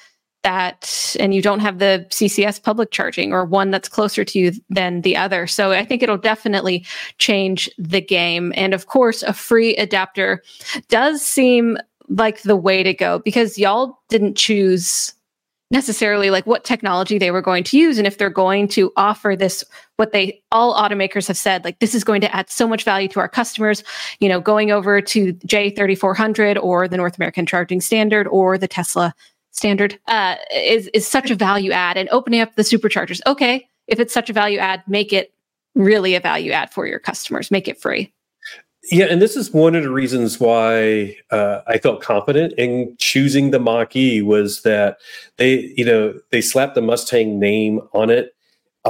that 0.42 1.16
and 1.18 1.34
you 1.34 1.42
don't 1.42 1.60
have 1.60 1.78
the 1.78 2.06
CCS 2.10 2.62
public 2.62 2.90
charging 2.90 3.32
or 3.32 3.44
one 3.44 3.70
that's 3.70 3.88
closer 3.88 4.24
to 4.24 4.38
you 4.38 4.52
than 4.70 5.02
the 5.02 5.16
other. 5.16 5.46
So 5.46 5.72
I 5.72 5.84
think 5.84 6.02
it'll 6.02 6.16
definitely 6.16 6.86
change 7.18 7.68
the 7.78 8.00
game. 8.00 8.52
And 8.56 8.72
of 8.72 8.86
course, 8.86 9.22
a 9.22 9.32
free 9.32 9.76
adapter 9.76 10.42
does 10.88 11.22
seem 11.22 11.76
like 12.08 12.42
the 12.42 12.56
way 12.56 12.82
to 12.82 12.94
go 12.94 13.18
because 13.18 13.58
y'all 13.58 13.98
didn't 14.08 14.36
choose 14.36 15.14
necessarily 15.70 16.30
like 16.30 16.46
what 16.46 16.64
technology 16.64 17.18
they 17.18 17.30
were 17.30 17.40
going 17.40 17.62
to 17.62 17.78
use 17.78 17.98
and 17.98 18.06
if 18.06 18.18
they're 18.18 18.28
going 18.28 18.66
to 18.66 18.92
offer 18.96 19.36
this 19.36 19.64
what 19.96 20.12
they 20.12 20.42
all 20.50 20.74
automakers 20.74 21.28
have 21.28 21.36
said 21.36 21.64
like 21.64 21.78
this 21.78 21.94
is 21.94 22.02
going 22.02 22.20
to 22.20 22.34
add 22.34 22.50
so 22.50 22.66
much 22.66 22.82
value 22.84 23.08
to 23.08 23.20
our 23.20 23.28
customers 23.28 23.84
you 24.18 24.28
know 24.28 24.40
going 24.40 24.70
over 24.70 25.00
to 25.00 25.32
J3400 25.34 26.62
or 26.62 26.88
the 26.88 26.96
North 26.96 27.16
American 27.16 27.46
Charging 27.46 27.80
Standard 27.80 28.26
or 28.26 28.58
the 28.58 28.68
Tesla 28.68 29.14
standard 29.52 29.98
uh, 30.08 30.36
is 30.54 30.88
is 30.88 31.06
such 31.06 31.30
a 31.30 31.34
value 31.34 31.72
add 31.72 31.96
and 31.96 32.08
opening 32.10 32.40
up 32.40 32.54
the 32.56 32.62
superchargers. 32.62 33.20
Okay 33.26 33.66
if 33.86 33.98
it's 33.98 34.14
such 34.14 34.30
a 34.30 34.32
value 34.32 34.58
add 34.58 34.82
make 34.86 35.12
it 35.12 35.32
really 35.74 36.14
a 36.14 36.20
value 36.20 36.52
add 36.52 36.72
for 36.72 36.86
your 36.86 36.98
customers. 36.98 37.50
Make 37.50 37.68
it 37.68 37.80
free 37.80 38.12
yeah 38.90 39.06
and 39.06 39.20
this 39.20 39.36
is 39.36 39.52
one 39.52 39.74
of 39.74 39.82
the 39.82 39.90
reasons 39.90 40.40
why 40.40 41.16
uh, 41.30 41.60
i 41.66 41.78
felt 41.78 42.02
confident 42.02 42.52
in 42.56 42.94
choosing 42.98 43.50
the 43.50 43.60
mach-e 43.60 44.22
was 44.22 44.62
that 44.62 44.98
they 45.36 45.72
you 45.76 45.84
know 45.84 46.14
they 46.30 46.40
slapped 46.40 46.74
the 46.74 46.82
mustang 46.82 47.38
name 47.38 47.80
on 47.92 48.10
it 48.10 48.34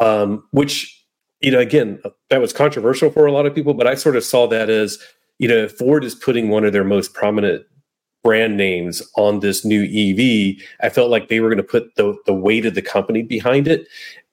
um, 0.01 0.45
which 0.53 0.97
you 1.41 1.51
know 1.51 1.59
again 1.59 2.01
that 2.29 2.41
was 2.41 2.53
controversial 2.53 3.11
for 3.11 3.27
a 3.27 3.33
lot 3.33 3.47
of 3.47 3.55
people 3.55 3.75
but 3.75 3.87
i 3.87 3.95
sort 3.95 4.17
of 4.17 4.25
saw 4.25 4.47
that 4.47 4.71
as 4.71 4.99
you 5.39 5.49
know 5.49 5.69
ford 5.69 6.05
is 6.05 6.15
putting 6.15 6.49
one 6.49 6.65
of 6.65 6.73
their 6.73 6.85
most 6.85 7.13
prominent 7.13 7.65
brand 8.23 8.57
names 8.57 9.03
on 9.17 9.41
this 9.41 9.65
new 9.65 9.83
EV, 9.83 10.63
I 10.83 10.91
felt 10.91 11.11
like 11.11 11.29
they 11.29 11.41
were 11.41 11.49
going 11.49 11.57
to 11.59 11.63
put 11.63 11.95
the 11.97 12.15
the 12.27 12.35
weight 12.35 12.67
of 12.67 12.75
the 12.75 12.83
company 12.83 13.23
behind 13.23 13.69
it. 13.69 13.87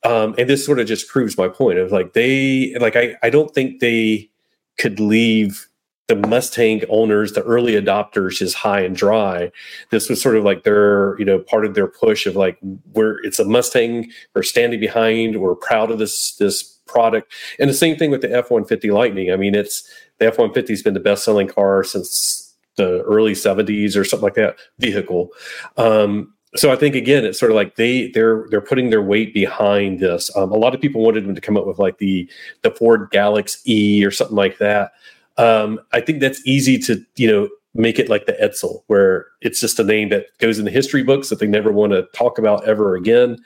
Um, 0.03 0.35
and 0.37 0.49
this 0.49 0.65
sort 0.65 0.79
of 0.79 0.87
just 0.87 1.07
proves 1.07 1.37
my 1.37 1.47
point 1.47 1.79
of 1.79 1.91
like 1.91 2.13
they 2.13 2.75
like 2.79 2.95
I 2.95 3.15
I 3.23 3.29
don't 3.29 3.53
think 3.53 3.79
they 3.79 4.29
could 4.77 4.99
leave 4.99 5.67
the 6.07 6.15
Mustang 6.15 6.83
owners, 6.89 7.33
the 7.33 7.43
early 7.43 7.73
adopters, 7.73 8.41
is 8.41 8.53
high 8.53 8.79
and 8.79 8.95
dry. 8.95 9.51
This 9.91 10.09
was 10.09 10.21
sort 10.21 10.37
of 10.37 10.45
like 10.45 10.63
their, 10.63 11.19
you 11.19 11.25
know, 11.25 11.39
part 11.39 11.65
of 11.65 11.73
their 11.73 11.87
push 11.87 12.25
of 12.25 12.35
like, 12.35 12.57
we're 12.93 13.21
it's 13.25 13.39
a 13.39 13.45
Mustang, 13.45 14.09
we're 14.33 14.43
standing 14.43 14.79
behind, 14.79 15.41
we're 15.41 15.55
proud 15.55 15.91
of 15.91 15.99
this 15.99 16.35
this 16.35 16.63
product. 16.85 17.33
And 17.59 17.69
the 17.69 17.73
same 17.73 17.97
thing 17.97 18.09
with 18.09 18.21
the 18.21 18.33
F 18.33 18.49
one 18.49 18.63
fifty 18.63 18.89
Lightning. 18.89 19.31
I 19.31 19.35
mean, 19.35 19.53
it's 19.53 19.83
the 20.19 20.27
F 20.27 20.37
one 20.37 20.53
fifty 20.53 20.71
has 20.73 20.81
been 20.81 20.93
the 20.93 21.01
best 21.01 21.25
selling 21.25 21.47
car 21.47 21.83
since 21.83 22.47
the 22.77 23.01
early 23.03 23.33
70s 23.33 23.97
or 23.97 24.03
something 24.03 24.23
like 24.23 24.35
that 24.35 24.55
vehicle. 24.79 25.31
Um, 25.77 26.33
so 26.57 26.71
I 26.71 26.75
think 26.75 26.95
again, 26.95 27.25
it's 27.25 27.39
sort 27.39 27.51
of 27.51 27.55
like 27.55 27.75
they 27.75 28.09
they're 28.09 28.45
they're 28.49 28.61
putting 28.61 28.89
their 28.89 29.01
weight 29.01 29.33
behind 29.33 29.99
this. 29.99 30.35
Um, 30.35 30.51
a 30.51 30.57
lot 30.57 30.73
of 30.73 30.81
people 30.81 31.01
wanted 31.01 31.25
them 31.25 31.35
to 31.35 31.41
come 31.41 31.57
up 31.57 31.65
with 31.65 31.79
like 31.79 31.97
the 31.99 32.29
the 32.63 32.71
Ford 32.71 33.09
Galaxy 33.11 33.99
E 33.99 34.05
or 34.05 34.11
something 34.11 34.35
like 34.35 34.57
that. 34.57 34.91
Um, 35.37 35.79
I 35.93 36.01
think 36.01 36.19
that's 36.19 36.41
easy 36.45 36.77
to 36.79 37.03
you 37.15 37.27
know 37.27 37.49
make 37.73 37.99
it 37.99 38.09
like 38.09 38.25
the 38.25 38.33
Edsel, 38.33 38.83
where 38.87 39.27
it's 39.41 39.59
just 39.59 39.79
a 39.79 39.83
name 39.83 40.09
that 40.09 40.25
goes 40.39 40.57
in 40.57 40.65
the 40.65 40.71
history 40.71 41.03
books 41.03 41.29
that 41.29 41.39
they 41.39 41.47
never 41.47 41.71
want 41.71 41.93
to 41.93 42.07
talk 42.13 42.37
about 42.37 42.67
ever 42.67 42.95
again. 42.95 43.37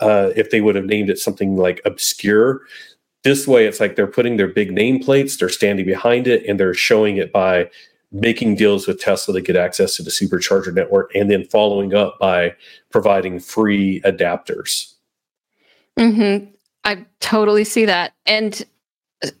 Uh, 0.00 0.30
if 0.36 0.50
they 0.50 0.60
would 0.60 0.74
have 0.74 0.86
named 0.86 1.10
it 1.10 1.18
something 1.18 1.56
like 1.56 1.80
obscure, 1.84 2.62
this 3.22 3.46
way 3.46 3.66
it's 3.66 3.80
like 3.80 3.96
they're 3.96 4.06
putting 4.06 4.36
their 4.36 4.48
big 4.48 4.70
nameplates, 4.70 5.38
they're 5.38 5.48
standing 5.48 5.84
behind 5.84 6.26
it, 6.26 6.44
and 6.46 6.58
they're 6.58 6.74
showing 6.74 7.16
it 7.16 7.32
by 7.32 7.70
making 8.12 8.56
deals 8.56 8.86
with 8.86 9.00
Tesla 9.00 9.34
to 9.34 9.40
get 9.40 9.56
access 9.56 9.96
to 9.96 10.02
the 10.02 10.10
supercharger 10.10 10.74
network, 10.74 11.14
and 11.14 11.30
then 11.30 11.44
following 11.46 11.94
up 11.94 12.18
by 12.18 12.54
providing 12.90 13.38
free 13.38 14.00
adapters. 14.02 14.94
Mm-hmm. 15.98 16.50
I 16.84 17.04
totally 17.20 17.64
see 17.64 17.84
that. 17.84 18.12
And 18.26 18.64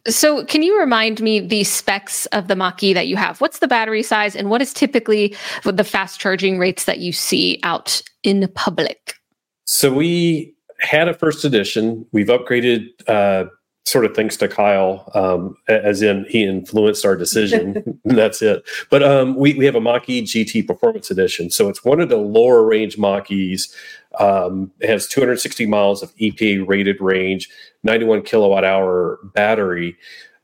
so, 0.06 0.44
can 0.44 0.62
you 0.62 0.78
remind 0.78 1.22
me 1.22 1.40
the 1.40 1.64
specs 1.64 2.26
of 2.26 2.48
the 2.48 2.56
Mach-E 2.56 2.92
that 2.92 3.06
you 3.06 3.16
have? 3.16 3.40
What's 3.40 3.60
the 3.60 3.68
battery 3.68 4.02
size, 4.02 4.36
and 4.36 4.50
what 4.50 4.60
is 4.60 4.74
typically 4.74 5.34
the 5.64 5.84
fast 5.84 6.20
charging 6.20 6.58
rates 6.58 6.84
that 6.84 6.98
you 6.98 7.12
see 7.12 7.58
out 7.62 8.02
in 8.22 8.46
public? 8.54 9.14
So 9.64 9.92
we 9.92 10.54
had 10.80 11.08
a 11.08 11.14
first 11.14 11.44
edition. 11.44 12.04
We've 12.12 12.26
upgraded 12.26 12.88
uh, 13.06 13.46
sort 13.84 14.04
of 14.04 14.14
thanks 14.14 14.36
to 14.36 14.48
Kyle, 14.48 15.10
um, 15.14 15.56
as 15.68 16.02
in 16.02 16.24
he 16.28 16.44
influenced 16.44 17.04
our 17.04 17.16
decision. 17.16 17.98
that's 18.04 18.42
it. 18.42 18.62
But 18.90 19.02
um, 19.02 19.36
we, 19.36 19.54
we 19.54 19.64
have 19.64 19.74
a 19.74 19.80
Mach-E 19.80 20.22
GT 20.22 20.66
Performance 20.66 21.10
Edition. 21.10 21.50
So 21.50 21.68
it's 21.68 21.84
one 21.84 22.00
of 22.00 22.08
the 22.08 22.16
lower 22.16 22.64
range 22.64 22.98
Mach-Es. 22.98 23.74
Um, 24.18 24.70
it 24.80 24.88
has 24.88 25.06
260 25.08 25.66
miles 25.66 26.02
of 26.02 26.14
EPA 26.16 26.66
rated 26.66 27.00
range, 27.00 27.48
91 27.82 28.22
kilowatt 28.22 28.64
hour 28.64 29.18
battery. 29.34 29.96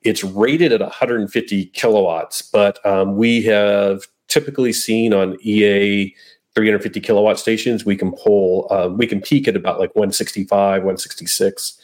It's 0.02 0.22
rated 0.22 0.72
at 0.72 0.80
150 0.80 1.66
kilowatts, 1.66 2.42
but 2.42 2.84
um, 2.86 3.16
we 3.16 3.42
have 3.42 4.06
typically 4.28 4.72
seen 4.72 5.12
on 5.12 5.36
EA 5.40 6.14
350 6.56 7.00
kilowatt 7.00 7.38
stations, 7.38 7.84
we 7.84 7.96
can 7.96 8.12
pull, 8.12 8.66
um, 8.70 8.96
we 8.96 9.06
can 9.06 9.20
peak 9.20 9.46
at 9.46 9.54
about 9.54 9.78
like 9.78 9.94
165, 9.94 10.48
166. 10.82 11.78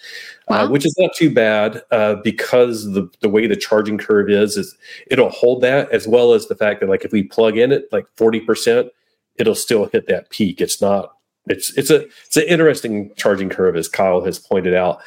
Wow. 0.48 0.64
uh, 0.64 0.68
which 0.68 0.84
is 0.84 0.94
not 0.98 1.14
too 1.14 1.32
bad 1.32 1.82
uh, 1.92 2.16
because 2.16 2.92
the 2.92 3.08
the 3.20 3.28
way 3.28 3.46
the 3.46 3.56
charging 3.56 3.96
curve 3.96 4.28
is 4.28 4.56
is 4.56 4.76
it'll 5.06 5.30
hold 5.30 5.62
that 5.62 5.90
as 5.92 6.08
well 6.08 6.32
as 6.32 6.48
the 6.48 6.56
fact 6.56 6.80
that 6.80 6.88
like 6.88 7.04
if 7.04 7.12
we 7.12 7.22
plug 7.22 7.56
in 7.56 7.70
it 7.70 7.84
like 7.92 8.06
forty 8.16 8.40
percent, 8.40 8.88
it'll 9.36 9.54
still 9.54 9.86
hit 9.86 10.08
that 10.08 10.30
peak. 10.30 10.60
It's 10.60 10.80
not. 10.80 11.12
It's 11.46 11.76
it's 11.76 11.90
a 11.90 12.06
it's 12.26 12.36
an 12.36 12.44
interesting 12.44 13.12
charging 13.16 13.48
curve 13.48 13.76
as 13.76 13.88
Kyle 13.88 14.24
has 14.24 14.38
pointed 14.38 14.74
out. 14.74 15.00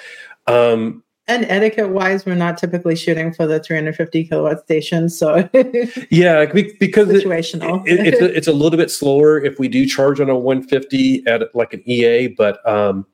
Um, 0.47 1.03
and 1.27 1.45
etiquette 1.45 1.89
wise, 1.89 2.23
we're 2.23 2.35
not 2.35 2.57
typically 2.57 2.95
shooting 2.95 3.33
for 3.33 3.47
the 3.47 3.59
350 3.59 4.25
kilowatt 4.25 4.63
station. 4.63 5.09
So, 5.09 5.37
yeah, 6.11 6.45
because 6.45 7.07
situational. 7.07 7.85
It, 7.87 7.99
it, 7.99 8.07
it's, 8.13 8.21
a, 8.21 8.37
it's 8.37 8.47
a 8.47 8.53
little 8.53 8.77
bit 8.77 8.91
slower 8.91 9.43
if 9.43 9.57
we 9.57 9.67
do 9.67 9.87
charge 9.87 10.19
on 10.19 10.29
a 10.29 10.37
150 10.37 11.25
at 11.25 11.55
like 11.55 11.73
an 11.73 11.81
EA, 11.89 12.27
but 12.27 12.67
um, 12.69 13.07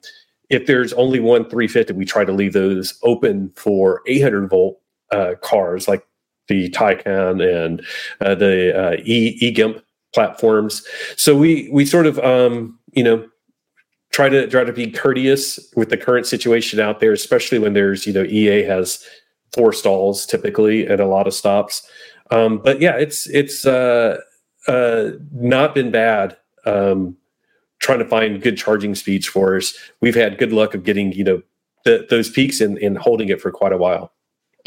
if 0.51 0.67
there's 0.67 0.93
only 0.93 1.19
one 1.19 1.43
350, 1.43 1.93
we 1.93 2.05
try 2.05 2.25
to 2.25 2.33
leave 2.33 2.53
those 2.53 2.99
open 3.03 3.51
for 3.55 4.01
800 4.05 4.49
volt 4.49 4.79
uh, 5.11 5.35
cars 5.41 5.87
like 5.87 6.05
the 6.47 6.69
Taycan 6.69 7.41
and 7.41 7.85
uh, 8.19 8.35
the 8.35 8.77
uh, 8.77 8.97
e 9.03 9.39
eGIMP 9.41 9.81
platforms. 10.13 10.85
So 11.15 11.35
we 11.35 11.69
we 11.71 11.85
sort 11.85 12.05
of 12.05 12.19
um, 12.19 12.77
you 12.91 13.03
know 13.03 13.25
try 14.11 14.27
to 14.27 14.47
try 14.47 14.63
to 14.63 14.73
be 14.73 14.91
courteous 14.91 15.59
with 15.75 15.89
the 15.89 15.97
current 15.97 16.27
situation 16.27 16.79
out 16.79 16.99
there, 16.99 17.13
especially 17.13 17.59
when 17.59 17.73
there's 17.73 18.05
you 18.05 18.13
know 18.13 18.23
EA 18.23 18.63
has 18.63 19.03
four 19.53 19.73
stalls 19.73 20.25
typically 20.25 20.87
at 20.87 20.99
a 20.99 21.05
lot 21.05 21.27
of 21.27 21.33
stops. 21.33 21.87
Um, 22.29 22.57
but 22.57 22.81
yeah, 22.81 22.97
it's 22.97 23.27
it's 23.29 23.65
uh, 23.65 24.17
uh, 24.67 25.11
not 25.31 25.73
been 25.73 25.91
bad 25.91 26.37
um, 26.65 27.15
trying 27.81 27.99
to 27.99 28.05
find 28.05 28.41
good 28.41 28.57
charging 28.57 28.95
speeds 28.95 29.25
for 29.25 29.57
us. 29.57 29.73
We've 29.99 30.15
had 30.15 30.37
good 30.37 30.53
luck 30.53 30.73
of 30.73 30.83
getting 30.83 31.11
you 31.11 31.23
know 31.23 31.41
the, 31.83 32.07
those 32.09 32.29
peaks 32.29 32.61
and, 32.61 32.77
and 32.77 32.97
holding 32.97 33.29
it 33.29 33.41
for 33.41 33.51
quite 33.51 33.73
a 33.73 33.77
while. 33.77 34.13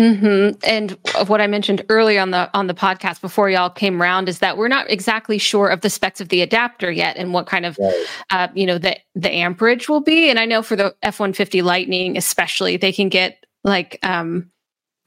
Mm-hmm. 0.00 0.58
And 0.64 0.98
what 1.28 1.40
I 1.40 1.46
mentioned 1.46 1.84
earlier 1.88 2.20
on 2.20 2.32
the 2.32 2.50
on 2.52 2.66
the 2.66 2.74
podcast 2.74 3.20
before 3.20 3.48
y'all 3.48 3.70
came 3.70 4.02
around 4.02 4.28
is 4.28 4.40
that 4.40 4.56
we're 4.56 4.68
not 4.68 4.90
exactly 4.90 5.38
sure 5.38 5.68
of 5.68 5.82
the 5.82 5.90
specs 5.90 6.20
of 6.20 6.30
the 6.30 6.40
adapter 6.40 6.90
yet 6.90 7.16
and 7.16 7.32
what 7.32 7.46
kind 7.46 7.64
of 7.64 7.78
right. 7.78 8.06
uh, 8.30 8.48
you 8.54 8.66
know 8.66 8.78
the 8.78 8.96
the 9.14 9.32
amperage 9.32 9.88
will 9.88 10.00
be. 10.00 10.28
And 10.28 10.38
I 10.38 10.46
know 10.46 10.62
for 10.62 10.74
the 10.74 10.94
F 11.02 11.20
one 11.20 11.32
fifty 11.32 11.62
Lightning 11.62 12.16
especially, 12.16 12.76
they 12.76 12.92
can 12.92 13.08
get 13.08 13.46
like 13.62 13.98
um, 14.02 14.50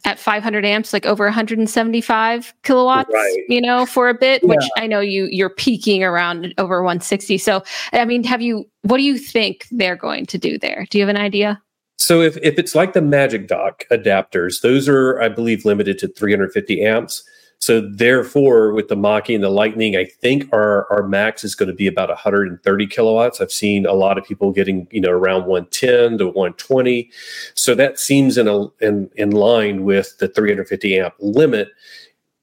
at 0.06 0.20
500 0.20 0.66
amps, 0.66 0.94
like 0.94 1.06
over 1.06 1.26
175 1.26 2.54
kilowatts, 2.64 3.10
right. 3.12 3.44
you 3.50 3.60
know, 3.60 3.86
for 3.86 4.10
a 4.10 4.14
bit, 4.14 4.44
yeah. 4.44 4.50
which 4.50 4.70
I 4.78 4.88
know 4.88 5.00
you 5.00 5.28
you're 5.32 5.50
peaking 5.50 6.04
around 6.04 6.54
over 6.58 6.82
160. 6.82 7.38
So, 7.38 7.64
I 7.94 8.06
mean, 8.06 8.24
have 8.24 8.42
you? 8.42 8.70
What 8.84 8.98
do 8.98 9.04
you 9.04 9.18
think 9.18 9.68
they're 9.72 9.96
going 9.96 10.26
to 10.28 10.38
do 10.38 10.58
there? 10.58 10.86
Do 10.90 10.98
you 10.98 11.04
have 11.04 11.14
an 11.14 11.22
idea? 11.22 11.62
So 11.98 12.22
if, 12.22 12.38
if 12.38 12.60
it's 12.60 12.76
like 12.76 12.94
the 12.94 13.02
Magic 13.02 13.48
Dock 13.48 13.84
adapters, 13.92 14.62
those 14.62 14.88
are, 14.88 15.20
I 15.20 15.30
believe, 15.30 15.66
limited 15.66 15.98
to 16.00 16.08
350 16.08 16.82
amps. 16.84 17.24
So 17.60 17.82
therefore, 17.82 18.72
with 18.74 18.88
the 18.88 18.96
Mach-E 18.96 19.34
and 19.34 19.44
the 19.44 19.50
Lightning, 19.50 19.96
I 19.96 20.06
think 20.06 20.48
our, 20.54 20.92
our 20.92 21.08
max 21.08 21.44
is 21.44 21.56
going 21.56 21.68
to 21.68 21.76
be 21.76 21.88
about 21.88 22.10
130 22.10 22.88
kilowatts. 22.88 23.42
I've 23.42 23.52
seen 23.52 23.86
a 23.86 23.94
lot 23.94 24.18
of 24.18 24.26
people 24.26 24.52
getting, 24.52 24.88
you 24.92 25.02
know, 25.02 25.10
around 25.10 25.48
110 25.48 26.20
to 26.20 26.28
120. 26.28 27.10
So 27.56 27.74
that 27.76 28.00
seems 28.00 28.38
in 28.38 28.48
a 28.48 28.68
in, 28.80 29.10
in 29.16 29.32
line 29.32 29.84
with 29.84 30.18
the 30.20 30.28
350 30.28 31.00
amp 31.00 31.16
limit. 31.20 31.70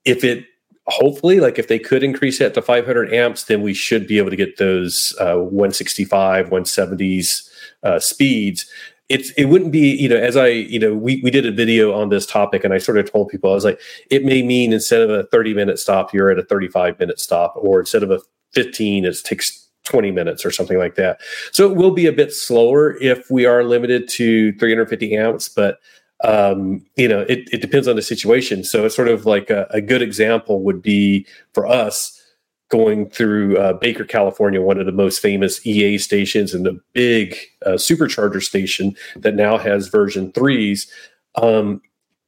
If 0.04 0.24
it 0.24 0.44
hopefully, 0.86 1.40
like 1.40 1.58
if 1.58 1.68
they 1.68 1.78
could 1.78 2.02
increase 2.02 2.38
that 2.40 2.54
to 2.54 2.62
500 2.62 3.12
amps, 3.12 3.44
then 3.44 3.62
we 3.62 3.72
should 3.72 4.06
be 4.06 4.18
able 4.18 4.30
to 4.30 4.36
get 4.36 4.58
those 4.58 5.14
uh, 5.20 5.36
165, 5.36 6.50
170s 6.50 7.48
uh, 7.82 7.98
speeds 7.98 8.66
it's 9.08 9.30
it 9.32 9.44
wouldn't 9.46 9.70
be 9.70 9.94
you 9.96 10.08
know 10.08 10.16
as 10.16 10.36
i 10.36 10.46
you 10.46 10.78
know 10.78 10.94
we, 10.94 11.20
we 11.22 11.30
did 11.30 11.44
a 11.44 11.52
video 11.52 11.92
on 11.92 12.08
this 12.08 12.24
topic 12.24 12.64
and 12.64 12.72
i 12.72 12.78
sort 12.78 12.96
of 12.96 13.10
told 13.10 13.28
people 13.28 13.50
i 13.50 13.54
was 13.54 13.64
like 13.64 13.78
it 14.10 14.24
may 14.24 14.42
mean 14.42 14.72
instead 14.72 15.02
of 15.02 15.10
a 15.10 15.24
30 15.24 15.52
minute 15.52 15.78
stop 15.78 16.14
you're 16.14 16.30
at 16.30 16.38
a 16.38 16.44
35 16.44 16.98
minute 16.98 17.20
stop 17.20 17.52
or 17.56 17.80
instead 17.80 18.02
of 18.02 18.10
a 18.10 18.18
15 18.54 19.04
it 19.04 19.16
takes 19.24 19.64
20 19.84 20.10
minutes 20.10 20.44
or 20.44 20.50
something 20.50 20.78
like 20.78 20.96
that. 20.96 21.20
So 21.52 21.70
it 21.70 21.76
will 21.76 21.90
be 21.90 22.06
a 22.06 22.12
bit 22.12 22.32
slower 22.32 22.96
if 23.00 23.30
we 23.30 23.46
are 23.46 23.62
limited 23.64 24.08
to 24.10 24.52
350 24.54 25.16
amps 25.16 25.48
but 25.48 25.78
um, 26.22 26.84
you 26.96 27.06
know 27.06 27.20
it, 27.20 27.48
it 27.52 27.60
depends 27.60 27.86
on 27.86 27.96
the 27.96 28.02
situation. 28.02 28.64
So 28.64 28.86
it's 28.86 28.96
sort 28.96 29.08
of 29.08 29.26
like 29.26 29.50
a, 29.50 29.66
a 29.70 29.80
good 29.80 30.00
example 30.00 30.62
would 30.62 30.80
be 30.80 31.26
for 31.52 31.66
us 31.66 32.13
going 32.70 33.08
through 33.10 33.56
uh, 33.58 33.74
Baker, 33.74 34.04
California, 34.04 34.60
one 34.60 34.80
of 34.80 34.86
the 34.86 34.92
most 34.92 35.20
famous 35.20 35.64
EA 35.66 35.98
stations 35.98 36.54
and 36.54 36.64
the 36.64 36.80
big 36.92 37.36
uh, 37.64 37.70
supercharger 37.72 38.42
station 38.42 38.96
that 39.16 39.34
now 39.34 39.58
has 39.58 39.88
version 39.88 40.32
threes. 40.32 40.90
Um, 41.36 41.80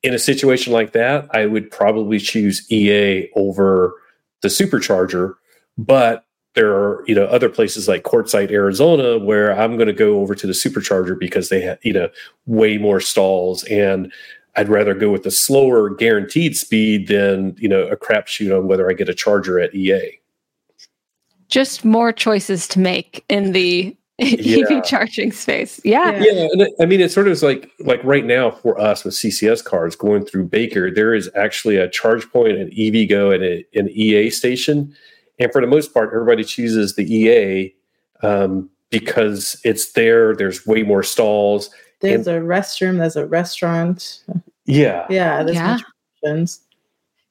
in 0.03 0.15
a 0.15 0.19
situation 0.19 0.73
like 0.73 0.93
that, 0.93 1.29
I 1.35 1.47
would 1.47 1.71
probably 1.71 2.19
choose 2.19 2.71
EA 2.71 3.29
over 3.35 3.95
the 4.43 4.49
supercharger. 4.49 5.35
But 5.79 6.25
there 6.55 6.73
are 6.73 7.05
you 7.07 7.15
know 7.15 7.27
other 7.27 7.49
places 7.49 7.89
like 7.89 8.05
Quartzsite, 8.05 8.51
Arizona, 8.51 9.19
where 9.19 9.59
I'm 9.59 9.77
going 9.77 9.89
to 9.89 9.93
go 9.93 10.21
over 10.21 10.35
to 10.35 10.47
the 10.47 10.53
supercharger 10.53 11.19
because 11.19 11.49
they 11.49 11.61
have 11.63 11.79
you 11.83 11.93
know 11.93 12.09
way 12.47 12.79
more 12.79 13.01
stalls 13.01 13.65
and 13.65 14.13
I'd 14.57 14.71
rather 14.71 14.95
go 14.95 15.11
with 15.11 15.23
the 15.23 15.31
slower 15.31 15.91
guaranteed 15.91 16.57
speed 16.57 17.09
than 17.09 17.55
you 17.59 17.69
know 17.69 17.87
a 17.89 17.97
crapshoot 17.97 18.57
on 18.57 18.69
whether 18.69 18.89
I 18.89 18.95
get 18.95 19.09
a 19.09 19.15
charger 19.15 19.61
at 19.61 19.75
EA 19.75 20.19
just 21.49 21.85
more 21.85 22.13
choices 22.13 22.69
to 22.69 22.79
make 22.79 23.25
in 23.29 23.53
the 23.53 23.97
yeah. 24.19 24.65
EV 24.71 24.85
charging 24.85 25.31
space. 25.31 25.81
Yeah. 25.85 26.19
Yeah. 26.23 26.49
And 26.53 26.69
I 26.81 26.87
mean, 26.87 27.01
it's 27.01 27.13
sort 27.13 27.29
of 27.29 27.43
like, 27.43 27.71
like 27.81 28.03
right 28.03 28.25
now 28.25 28.51
for 28.51 28.81
us 28.81 29.05
with 29.05 29.15
CCS 29.15 29.63
cars 29.63 29.95
going 29.95 30.25
through 30.25 30.47
Baker, 30.47 30.91
there 30.91 31.15
is 31.15 31.31
actually 31.35 31.77
a 31.77 31.89
charge 31.89 32.31
point, 32.31 32.57
an 32.57 32.71
EVgo, 32.71 33.35
and 33.35 33.45
a, 33.45 33.65
an 33.75 33.91
EA 33.91 34.31
station. 34.31 34.95
And 35.39 35.53
for 35.53 35.61
the 35.61 35.67
most 35.67 35.93
part, 35.93 36.15
everybody 36.15 36.45
chooses 36.45 36.95
the 36.95 37.05
EA 37.05 37.75
um, 38.23 38.71
because 38.89 39.61
it's 39.65 39.93
there. 39.93 40.35
There's 40.35 40.67
way 40.67 40.83
more 40.83 41.03
stalls. 41.03 41.69
There's 42.01 42.27
and, 42.27 42.39
a 42.39 42.47
restroom. 42.47 42.99
There's 42.99 43.17
a 43.17 43.27
restaurant. 43.27 44.23
Yeah. 44.65 45.07
Yeah. 45.11 45.43
There's 45.43 45.57
yeah. 45.57 45.79
options. 46.25 46.61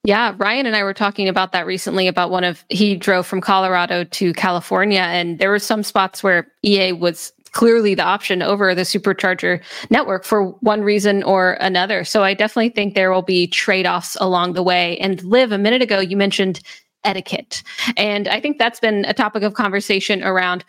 Yeah, 0.06 0.36
Ryan 0.38 0.68
and 0.68 0.76
I 0.76 0.84
were 0.84 0.94
talking 0.94 1.28
about 1.28 1.52
that 1.52 1.66
recently 1.66 2.08
about 2.08 2.30
one 2.30 2.44
of 2.44 2.64
he 2.70 2.96
drove 2.96 3.26
from 3.26 3.42
Colorado 3.42 4.04
to 4.04 4.34
California 4.34 5.00
and 5.00 5.40
there 5.40 5.50
were 5.50 5.60
some 5.60 5.84
spots 5.84 6.22
where 6.22 6.48
EA 6.64 6.92
was 6.92 7.34
clearly 7.52 7.96
the 7.96 8.04
option 8.04 8.42
over 8.42 8.76
the 8.76 8.84
supercharger 8.84 9.62
network 9.90 10.24
for 10.24 10.50
one 10.60 10.82
reason 10.82 11.24
or 11.24 11.54
another. 11.54 12.04
So 12.04 12.24
I 12.24 12.34
definitely 12.34 12.70
think 12.70 12.94
there 12.94 13.12
will 13.12 13.22
be 13.22 13.48
trade-offs 13.48 14.16
along 14.20 14.54
the 14.54 14.64
way. 14.64 14.98
And 15.00 15.24
Liv, 15.24 15.52
a 15.52 15.58
minute 15.58 15.82
ago 15.82 16.00
you 16.00 16.18
mentioned 16.18 16.60
etiquette. 17.04 17.64
And 17.98 18.28
I 18.28 18.40
think 18.40 18.60
that's 18.60 18.80
been 18.80 19.06
a 19.06 19.14
topic 19.14 19.42
of 19.44 19.54
conversation 19.54 20.24
around 20.24 20.64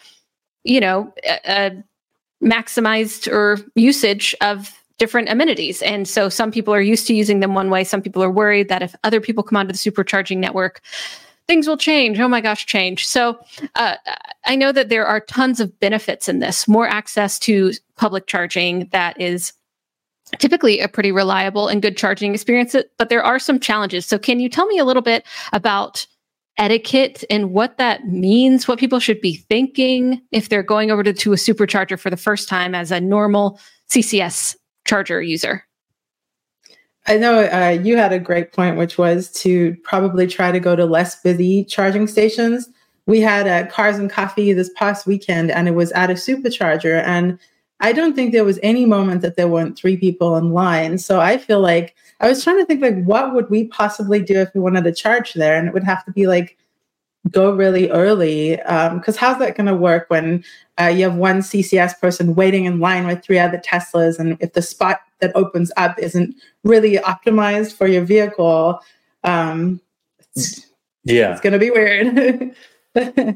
you 0.67 0.81
know, 0.81 1.13
maximized 2.43 3.33
or 3.33 3.59
usage 3.77 4.35
of 4.41 4.73
different 4.99 5.29
amenities. 5.29 5.83
And 5.83 6.09
so 6.09 6.29
some 6.29 6.51
people 6.51 6.75
are 6.75 6.81
used 6.81 7.07
to 7.09 7.15
using 7.15 7.41
them 7.41 7.55
one 7.55 7.71
way. 7.71 7.85
Some 7.85 8.03
people 8.03 8.23
are 8.23 8.31
worried 8.31 8.69
that 8.69 8.83
if 8.83 8.95
other 9.05 9.21
people 9.21 9.43
come 9.43 9.57
onto 9.57 9.73
the 9.73 9.79
supercharging 9.79 10.39
network, 10.39 10.81
things 11.47 11.69
will 11.69 11.77
change. 11.77 12.19
Oh 12.19 12.29
my 12.29 12.41
gosh, 12.41 12.67
change. 12.67 13.07
So 13.07 13.39
uh, 13.75 13.97
I 14.47 14.57
know 14.57 14.73
that 14.73 14.89
there 14.89 15.07
are 15.07 15.21
tons 15.21 15.61
of 15.61 15.79
benefits 15.81 16.29
in 16.29 16.41
this 16.41 16.67
more 16.67 16.89
access 16.89 17.39
to 17.41 17.73
public 17.97 18.27
charging 18.27 18.89
that 18.93 19.21
is 19.21 19.53
typically 20.39 20.81
a 20.81 20.89
pretty 20.89 21.13
reliable 21.13 21.69
and 21.69 21.83
good 21.83 21.97
charging 21.97 22.35
experience, 22.35 22.75
but 22.99 23.09
there 23.09 23.23
are 23.23 23.39
some 23.39 23.61
challenges. 23.61 24.07
So 24.07 24.19
can 24.19 24.41
you 24.41 24.49
tell 24.49 24.67
me 24.67 24.79
a 24.79 24.85
little 24.85 25.03
bit 25.03 25.25
about? 25.53 26.07
etiquette 26.59 27.23
and 27.29 27.51
what 27.51 27.77
that 27.77 28.07
means, 28.07 28.67
what 28.67 28.79
people 28.79 28.99
should 28.99 29.21
be 29.21 29.35
thinking 29.35 30.23
if 30.33 30.49
they're 30.49 30.63
going 30.63 30.91
over 30.91 31.03
to, 31.03 31.13
to 31.13 31.35
a 31.35 31.37
supercharger 31.37 32.01
for 32.01 32.09
the 32.09 32.17
first 32.17 32.49
time 32.49 32.75
as 32.75 32.91
a 32.91 32.99
normal 32.99 33.61
CCS 33.91 34.57
charger 34.87 35.21
user. 35.21 35.65
I 37.09 37.19
know 37.19 37.45
uh, 37.45 37.79
you 37.83 37.97
had 37.97 38.13
a 38.13 38.19
great 38.19 38.53
point, 38.53 38.77
which 38.77 38.99
was 38.99 39.31
to 39.43 39.77
probably 39.85 40.27
try 40.27 40.51
to 40.51 40.59
go 40.59 40.75
to 40.75 40.85
less 40.85 41.21
busy 41.21 41.65
charging 41.65 42.07
stations. 42.09 42.69
We 43.07 43.21
had 43.21 43.47
uh, 43.47 43.71
Cars 43.71 43.99
and 43.99 44.11
Coffee 44.11 44.53
this 44.53 44.71
past 44.75 45.07
weekend, 45.07 45.51
and 45.53 45.69
it 45.69 45.75
was 45.75 45.93
at 45.93 46.11
a 46.11 46.15
supercharger. 46.15 47.03
And 47.05 47.39
I 47.79 47.93
don't 47.93 48.17
think 48.17 48.33
there 48.33 48.45
was 48.45 48.59
any 48.63 48.87
moment 48.87 49.23
that 49.23 49.37
there 49.37 49.47
weren't 49.47 49.79
three 49.79 49.97
people 49.97 50.37
in 50.37 50.53
line. 50.53 50.99
So 50.99 51.21
I 51.21 51.39
feel 51.39 51.61
like 51.61 51.95
I 52.21 52.29
was 52.29 52.43
trying 52.43 52.59
to 52.59 52.65
think 52.65 52.83
like, 52.83 53.05
what 53.05 53.35
would 53.35 53.51
we 53.51 53.69
possibly 53.69 54.21
do 54.21 54.41
if 54.41 54.53
we 54.55 54.61
wanted 54.61 54.85
to 54.85 54.93
charge 54.93 55.35
there? 55.35 55.57
And 55.57 55.69
it 55.69 55.75
would 55.75 55.85
have 55.85 56.05
to 56.07 56.11
be 56.11 56.27
like 56.27 56.57
go 57.31 57.53
really 57.53 57.91
early 57.91 58.57
because 58.57 59.17
um, 59.17 59.19
how's 59.19 59.39
that 59.39 59.57
going 59.57 59.67
to 59.67 59.75
work 59.75 60.07
when 60.09 60.45
uh, 60.81 60.87
you 60.87 61.05
have 61.05 61.15
one 61.15 61.41
ccs 61.41 61.99
person 61.99 62.35
waiting 62.35 62.65
in 62.65 62.79
line 62.79 63.07
with 63.07 63.23
three 63.25 63.39
other 63.39 63.59
teslas 63.59 64.19
and 64.19 64.37
if 64.41 64.53
the 64.53 64.63
spot 64.63 65.01
that 65.21 65.35
opens 65.35 65.73
up 65.77 65.99
isn't 65.99 66.35
really 66.65 66.97
optimized 66.97 67.73
for 67.73 67.87
your 67.87 68.05
vehicle 68.05 68.81
um, 69.25 69.81
it's, 70.35 70.67
yeah. 71.05 71.33
it's 71.33 71.41
going 71.41 71.53
to 71.53 71.59
be 71.59 71.71
weird. 71.71 72.55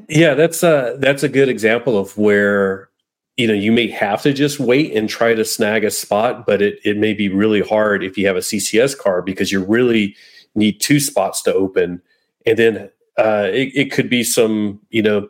Yeah 0.08 0.32
that's 0.32 0.62
a 0.62 0.96
that's 1.00 1.22
a 1.22 1.28
good 1.28 1.50
example 1.50 1.98
of 1.98 2.16
where 2.16 2.88
you 3.36 3.46
know 3.46 3.52
you 3.52 3.72
may 3.72 3.88
have 3.88 4.22
to 4.22 4.32
just 4.32 4.58
wait 4.58 4.96
and 4.96 5.06
try 5.06 5.34
to 5.34 5.44
snag 5.44 5.84
a 5.84 5.90
spot 5.90 6.46
but 6.46 6.62
it, 6.62 6.78
it 6.82 6.96
may 6.96 7.12
be 7.12 7.28
really 7.28 7.60
hard 7.60 8.02
if 8.02 8.16
you 8.16 8.26
have 8.26 8.36
a 8.36 8.40
ccs 8.40 8.96
car 8.96 9.20
because 9.20 9.52
you 9.52 9.62
really 9.62 10.16
need 10.54 10.80
two 10.80 10.98
spots 10.98 11.42
to 11.42 11.52
open 11.52 12.00
and 12.46 12.58
then 12.58 12.90
uh, 13.20 13.48
it, 13.52 13.72
it 13.74 13.92
could 13.92 14.08
be 14.08 14.24
some 14.24 14.80
you 14.90 15.02
know 15.02 15.28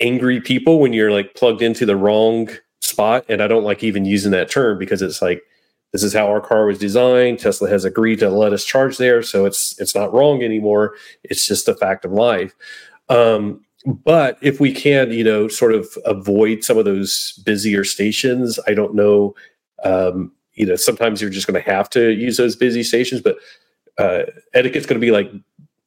angry 0.00 0.40
people 0.40 0.80
when 0.80 0.92
you're 0.92 1.12
like 1.12 1.34
plugged 1.34 1.62
into 1.62 1.84
the 1.84 1.96
wrong 1.96 2.48
spot. 2.80 3.24
And 3.28 3.42
i 3.42 3.46
don't 3.46 3.64
like 3.64 3.84
even 3.84 4.04
using 4.04 4.32
that 4.32 4.50
term 4.50 4.78
because 4.78 5.02
it's 5.02 5.20
like 5.20 5.42
this 5.92 6.02
is 6.02 6.14
how 6.14 6.26
our 6.28 6.40
car 6.40 6.66
was 6.66 6.78
designed. 6.78 7.40
Tesla 7.40 7.68
has 7.68 7.84
agreed 7.84 8.20
to 8.20 8.30
let 8.30 8.52
us 8.52 8.64
charge 8.64 8.96
there. 8.96 9.22
So 9.22 9.44
it's 9.44 9.78
it's 9.78 9.94
not 9.94 10.12
wrong 10.12 10.42
anymore. 10.42 10.94
It's 11.24 11.46
just 11.46 11.68
a 11.68 11.74
fact 11.74 12.04
of 12.04 12.12
life. 12.12 12.54
Um, 13.08 13.60
but 13.84 14.38
if 14.42 14.60
we 14.60 14.72
can 14.72 15.10
you 15.10 15.24
know 15.24 15.48
sort 15.48 15.74
of 15.74 15.86
avoid 16.04 16.64
some 16.64 16.78
of 16.78 16.84
those 16.84 17.32
busier 17.44 17.84
stations 17.84 18.58
i 18.68 18.74
don't 18.74 18.94
know 18.94 19.34
um, 19.84 20.32
you 20.52 20.66
know 20.66 20.76
sometimes 20.76 21.20
you're 21.20 21.30
just 21.30 21.46
going 21.46 21.60
to 21.60 21.70
have 21.70 21.88
to 21.88 22.10
use 22.10 22.36
those 22.36 22.56
busy 22.56 22.82
stations 22.82 23.22
but 23.22 23.36
uh, 23.98 24.22
etiquette's 24.54 24.86
going 24.86 25.00
to 25.00 25.04
be 25.04 25.10
like 25.10 25.30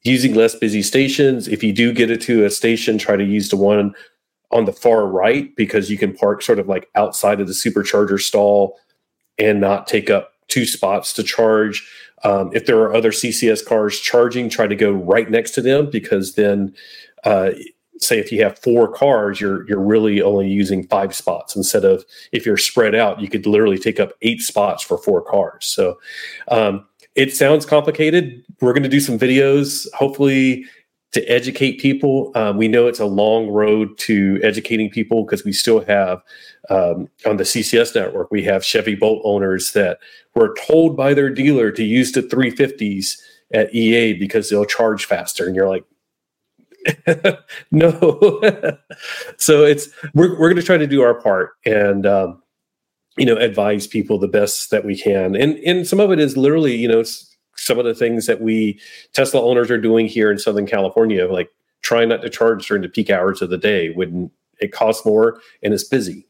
using 0.03 0.33
less 0.33 0.55
busy 0.55 0.81
stations. 0.81 1.47
If 1.47 1.63
you 1.63 1.73
do 1.73 1.93
get 1.93 2.11
it 2.11 2.21
to 2.21 2.45
a 2.45 2.49
station, 2.49 2.97
try 2.97 3.15
to 3.15 3.23
use 3.23 3.49
the 3.49 3.57
one 3.57 3.93
on 4.51 4.65
the 4.65 4.73
far 4.73 5.07
right 5.07 5.55
because 5.55 5.89
you 5.89 5.97
can 5.97 6.13
park 6.13 6.41
sort 6.41 6.59
of 6.59 6.67
like 6.67 6.89
outside 6.95 7.39
of 7.39 7.47
the 7.47 7.53
supercharger 7.53 8.21
stall 8.21 8.77
and 9.37 9.59
not 9.59 9.87
take 9.87 10.09
up 10.09 10.33
two 10.47 10.65
spots 10.65 11.13
to 11.13 11.23
charge. 11.23 11.87
Um, 12.23 12.51
if 12.53 12.65
there 12.65 12.79
are 12.79 12.93
other 12.93 13.11
CCS 13.11 13.65
cars 13.65 13.99
charging, 13.99 14.49
try 14.49 14.67
to 14.67 14.75
go 14.75 14.91
right 14.91 15.29
next 15.29 15.51
to 15.51 15.61
them 15.61 15.89
because 15.89 16.35
then 16.35 16.73
uh, 17.23 17.51
say 17.97 18.19
if 18.19 18.31
you 18.31 18.43
have 18.43 18.59
four 18.59 18.91
cars, 18.91 19.41
you're 19.41 19.67
you're 19.67 19.79
really 19.79 20.21
only 20.21 20.47
using 20.49 20.87
five 20.87 21.15
spots 21.15 21.55
instead 21.55 21.83
of 21.83 22.05
if 22.31 22.45
you're 22.45 22.57
spread 22.57 22.95
out, 22.95 23.19
you 23.19 23.29
could 23.29 23.45
literally 23.45 23.77
take 23.77 23.99
up 23.99 24.13
eight 24.21 24.41
spots 24.41 24.83
for 24.83 24.97
four 24.97 25.21
cars. 25.21 25.65
So 25.65 25.99
um, 26.49 26.85
it 27.15 27.35
sounds 27.35 27.65
complicated. 27.65 28.43
We're 28.61 28.73
going 28.73 28.83
to 28.83 28.89
do 28.89 28.99
some 28.99 29.19
videos, 29.19 29.87
hopefully 29.93 30.65
to 31.13 31.23
educate 31.25 31.79
people. 31.79 32.31
Um, 32.35 32.57
we 32.57 32.67
know 32.67 32.87
it's 32.87 32.99
a 32.99 33.05
long 33.05 33.47
road 33.47 33.97
to 33.99 34.39
educating 34.41 34.89
people 34.89 35.23
because 35.23 35.43
we 35.43 35.53
still 35.53 35.85
have 35.85 36.23
um, 36.69 37.07
on 37.25 37.37
the 37.37 37.43
CCS 37.43 37.95
network, 37.95 38.31
we 38.31 38.43
have 38.43 38.65
Chevy 38.65 38.95
Bolt 38.95 39.21
owners 39.23 39.73
that 39.73 39.99
were 40.33 40.55
told 40.65 40.97
by 40.97 41.13
their 41.13 41.29
dealer 41.29 41.71
to 41.71 41.83
use 41.83 42.11
the 42.11 42.21
350s 42.21 43.17
at 43.53 43.73
EA 43.75 44.13
because 44.13 44.49
they'll 44.49 44.65
charge 44.65 45.05
faster. 45.05 45.45
And 45.45 45.55
you're 45.55 45.69
like, 45.69 45.85
no. 47.71 48.41
so 49.37 49.63
it's 49.63 49.89
we're 50.13 50.31
we're 50.31 50.49
going 50.49 50.55
to 50.55 50.63
try 50.63 50.77
to 50.77 50.87
do 50.87 51.01
our 51.01 51.13
part 51.13 51.51
and 51.65 52.05
um, 52.05 52.42
you 53.17 53.25
know 53.25 53.35
advise 53.37 53.87
people 53.87 54.17
the 54.17 54.27
best 54.27 54.71
that 54.71 54.85
we 54.85 54.97
can. 54.97 55.35
And 55.35 55.57
and 55.59 55.87
some 55.87 55.99
of 55.99 56.11
it 56.11 56.19
is 56.19 56.37
literally 56.37 56.75
you 56.75 56.87
know 56.87 57.03
some 57.55 57.79
of 57.79 57.85
the 57.85 57.95
things 57.95 58.25
that 58.25 58.41
we 58.41 58.79
Tesla 59.13 59.41
owners 59.41 59.69
are 59.71 59.77
doing 59.77 60.07
here 60.07 60.31
in 60.31 60.39
Southern 60.39 60.65
California, 60.65 61.31
like 61.31 61.49
trying 61.81 62.09
not 62.09 62.21
to 62.21 62.29
charge 62.29 62.67
during 62.67 62.81
the 62.81 62.89
peak 62.89 63.09
hours 63.09 63.41
of 63.41 63.49
the 63.49 63.57
day 63.57 63.91
when 63.91 64.31
it 64.59 64.71
costs 64.71 65.05
more 65.05 65.39
and 65.61 65.73
it's 65.73 65.83
busy. 65.83 66.25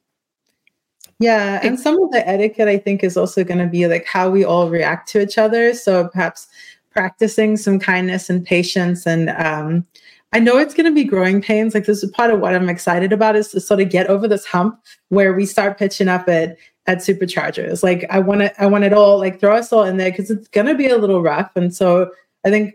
Yeah, 1.19 1.60
and 1.63 1.80
some 1.80 2.02
of 2.02 2.12
the 2.12 2.28
etiquette 2.28 2.67
I 2.67 2.78
think 2.78 3.04
is 3.04 3.15
also 3.15 3.43
going 3.43 3.60
to 3.60 3.67
be 3.67 3.88
like 3.88 4.06
how 4.06 4.30
we 4.30 4.43
all 4.43 4.69
react 4.69 5.08
to 5.10 5.22
each 5.22 5.38
other. 5.38 5.74
So 5.74 6.10
perhaps 6.10 6.48
practicing 6.89 7.56
some 7.58 7.80
kindness 7.80 8.30
and 8.30 8.46
patience 8.46 9.06
and 9.06 9.30
um, 9.30 9.86
I 10.34 10.39
know 10.39 10.58
it's 10.58 10.74
going 10.74 10.88
to 10.88 10.91
be 10.91 11.04
growing 11.04 11.41
pains. 11.41 11.74
Like 11.74 11.86
this 11.86 12.04
is 12.04 12.12
part 12.12 12.32
of 12.32 12.39
what 12.39 12.56
I'm 12.56 12.67
excited 12.67 13.13
about 13.13 13.36
is 13.36 13.50
to 13.50 13.62
sort 13.62 13.80
of 13.80 13.89
get 13.89 14.08
over 14.08 14.28
this 14.28 14.46
hump 14.46 14.80
where 15.10 15.34
we 15.34 15.46
start 15.46 15.78
pitching 15.78 16.08
up 16.08 16.28
at 16.28 16.58
at 16.86 16.98
superchargers. 16.98 17.84
Like 17.84 18.06
I 18.10 18.19
want 18.19 18.41
to, 18.41 18.62
I 18.62 18.65
want 18.65 18.84
it 18.84 18.93
all, 18.93 19.17
like 19.17 19.39
throw 19.39 19.56
us 19.56 19.72
all 19.72 19.84
in 19.84 19.98
there 19.98 20.12
because 20.12 20.30
it's 20.30 20.48
going 20.50 20.67
to 20.67 20.76
be 20.76 20.88
a 20.89 20.98
little 20.98 21.22
rough. 21.22 21.52
And 21.56 21.74
so 21.74 22.12
I 22.46 22.50
think 22.50 22.74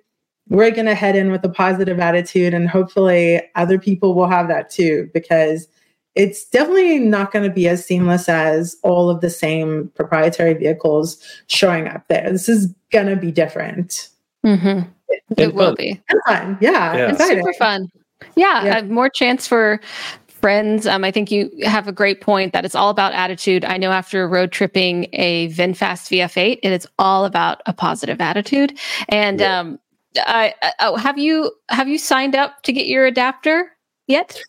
we're 0.49 0.71
going 0.71 0.87
to 0.87 0.95
head 0.95 1.15
in 1.15 1.31
with 1.31 1.45
a 1.45 1.51
positive 1.51 2.01
attitude 2.01 2.55
and 2.55 2.71
hopefully 2.71 3.43
other 3.55 3.79
people 3.79 4.15
will 4.15 4.29
have 4.29 4.49
that 4.49 4.71
too 4.71 5.11
because 5.13 5.69
it's 6.15 6.49
definitely 6.49 7.01
not 7.01 7.33
going 7.33 7.47
to 7.47 7.55
be 7.55 7.69
as 7.69 7.85
seamless 7.85 8.29
as 8.29 8.77
all 8.83 9.11
of 9.11 9.21
the 9.21 9.31
same 9.31 9.93
proprietary 9.95 10.55
vehicles 10.55 11.23
showing 11.49 11.87
up 11.87 12.09
there. 12.09 12.33
This 12.33 12.49
is 12.49 12.75
going 12.91 13.09
to 13.09 13.17
be 13.17 13.31
different. 13.31 14.09
Mm-hmm. 14.45 14.89
It, 15.09 15.23
it 15.37 15.55
will 15.55 15.75
be. 15.75 16.01
fun. 16.27 16.59
Yeah. 16.61 16.97
yeah. 16.97 17.17
Super 17.17 17.53
fun. 17.55 17.89
Yeah, 18.37 18.65
yeah. 18.65 18.79
Uh, 18.79 18.83
more 18.85 19.09
chance 19.09 19.47
for 19.47 19.81
friends. 20.41 20.87
Um, 20.87 21.05
I 21.05 21.11
think 21.11 21.31
you 21.31 21.51
have 21.65 21.89
a 21.89 21.93
great 21.93 22.21
point 22.21 22.53
that 22.53 22.65
it's 22.65 22.75
all 22.75 22.91
about 22.91 23.13
attitude. 23.13 23.65
I 23.65 23.77
know 23.77 23.91
after 23.91 24.29
road 24.29 24.53
tripping 24.53 25.09
a 25.13 25.49
VinFast 25.49 26.11
VF8, 26.11 26.61
it 26.63 26.73
is 26.73 26.87
all 26.99 27.25
about 27.25 27.61
a 27.67 27.73
positive 27.73 28.21
attitude. 28.21 28.79
And 29.09 29.41
yeah. 29.41 29.59
um, 29.59 29.79
I, 30.17 30.55
I, 30.63 30.73
oh, 30.81 30.97
have 30.97 31.19
you 31.19 31.53
have 31.69 31.89
you 31.89 31.99
signed 31.99 32.35
up 32.35 32.63
to 32.63 32.73
get 32.73 32.87
your 32.87 33.07
adapter 33.07 33.71
yet? 34.07 34.41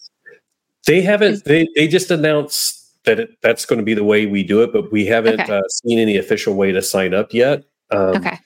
They 0.87 1.01
haven't. 1.01 1.43
They 1.45 1.67
they 1.75 1.87
just 1.87 2.09
announced 2.11 2.75
that 3.03 3.19
it, 3.19 3.41
that's 3.41 3.65
going 3.65 3.79
to 3.79 3.85
be 3.85 3.93
the 3.93 4.03
way 4.03 4.25
we 4.25 4.43
do 4.43 4.61
it, 4.61 4.71
but 4.71 4.91
we 4.91 5.05
haven't 5.05 5.41
okay. 5.41 5.57
uh, 5.57 5.61
seen 5.69 5.99
any 5.99 6.17
official 6.17 6.55
way 6.55 6.71
to 6.71 6.81
sign 6.81 7.13
up 7.13 7.33
yet. 7.33 7.63
Um, 7.91 8.17
okay. 8.17 8.39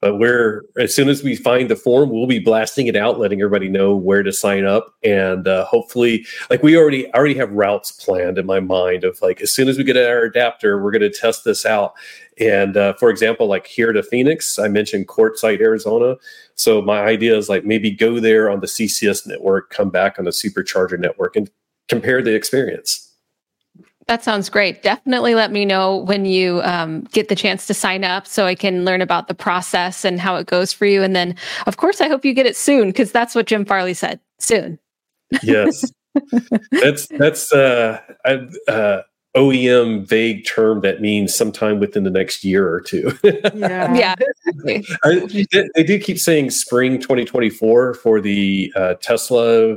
But 0.00 0.16
we're 0.16 0.64
as 0.78 0.94
soon 0.94 1.10
as 1.10 1.22
we 1.22 1.36
find 1.36 1.68
the 1.68 1.76
form, 1.76 2.08
we'll 2.08 2.26
be 2.26 2.38
blasting 2.38 2.86
it 2.86 2.96
out, 2.96 3.18
letting 3.18 3.40
everybody 3.40 3.68
know 3.68 3.94
where 3.94 4.22
to 4.22 4.32
sign 4.32 4.64
up, 4.64 4.94
and 5.04 5.46
uh, 5.46 5.66
hopefully, 5.66 6.24
like 6.48 6.62
we 6.62 6.76
already 6.76 7.12
already 7.12 7.34
have 7.34 7.50
routes 7.52 7.92
planned 7.92 8.38
in 8.38 8.46
my 8.46 8.60
mind 8.60 9.04
of 9.04 9.20
like 9.20 9.42
as 9.42 9.52
soon 9.52 9.68
as 9.68 9.76
we 9.76 9.84
get 9.84 9.98
our 9.98 10.22
adapter, 10.22 10.82
we're 10.82 10.90
going 10.90 11.02
to 11.02 11.10
test 11.10 11.44
this 11.44 11.66
out. 11.66 11.92
And 12.38 12.78
uh, 12.78 12.94
for 12.94 13.10
example, 13.10 13.46
like 13.46 13.66
here 13.66 13.92
to 13.92 14.02
Phoenix, 14.02 14.58
I 14.58 14.68
mentioned 14.68 15.08
Quartzsite, 15.08 15.60
Arizona. 15.60 16.16
So 16.54 16.80
my 16.80 17.02
idea 17.02 17.36
is 17.36 17.50
like 17.50 17.66
maybe 17.66 17.90
go 17.90 18.18
there 18.20 18.50
on 18.50 18.60
the 18.60 18.66
CCS 18.66 19.26
network, 19.26 19.68
come 19.68 19.90
back 19.90 20.18
on 20.18 20.24
the 20.24 20.30
Supercharger 20.30 20.98
network, 20.98 21.36
and 21.36 21.50
compare 21.88 22.22
the 22.22 22.34
experience. 22.34 23.09
That 24.06 24.24
sounds 24.24 24.48
great. 24.48 24.82
Definitely 24.82 25.34
let 25.34 25.52
me 25.52 25.64
know 25.64 25.98
when 25.98 26.24
you 26.24 26.62
um, 26.62 27.02
get 27.12 27.28
the 27.28 27.36
chance 27.36 27.66
to 27.68 27.74
sign 27.74 28.02
up 28.02 28.26
so 28.26 28.46
I 28.46 28.54
can 28.54 28.84
learn 28.84 29.02
about 29.02 29.28
the 29.28 29.34
process 29.34 30.04
and 30.04 30.18
how 30.18 30.36
it 30.36 30.46
goes 30.46 30.72
for 30.72 30.86
you. 30.86 31.02
And 31.02 31.14
then, 31.14 31.36
of 31.66 31.76
course, 31.76 32.00
I 32.00 32.08
hope 32.08 32.24
you 32.24 32.34
get 32.34 32.46
it 32.46 32.56
soon 32.56 32.88
because 32.88 33.12
that's 33.12 33.34
what 33.34 33.46
Jim 33.46 33.64
Farley 33.64 33.94
said 33.94 34.18
soon. 34.38 34.78
Yes. 35.42 35.92
that's, 36.72 37.06
that's, 37.06 37.52
uh, 37.52 38.00
I, 38.24 38.48
uh, 38.70 39.02
OEM 39.36 40.08
vague 40.08 40.44
term 40.44 40.80
that 40.80 41.00
means 41.00 41.34
sometime 41.34 41.78
within 41.78 42.02
the 42.02 42.10
next 42.10 42.42
year 42.42 42.68
or 42.68 42.80
two. 42.80 43.12
yeah, 43.22 43.94
yeah. 43.94 44.14
I, 45.04 45.26
they, 45.76 45.84
do 45.84 46.00
keep 46.00 46.18
saying 46.18 46.50
spring 46.50 47.00
2024 47.00 47.94
for 47.94 48.20
the 48.20 48.72
uh, 48.74 48.94
Tesla 48.94 49.76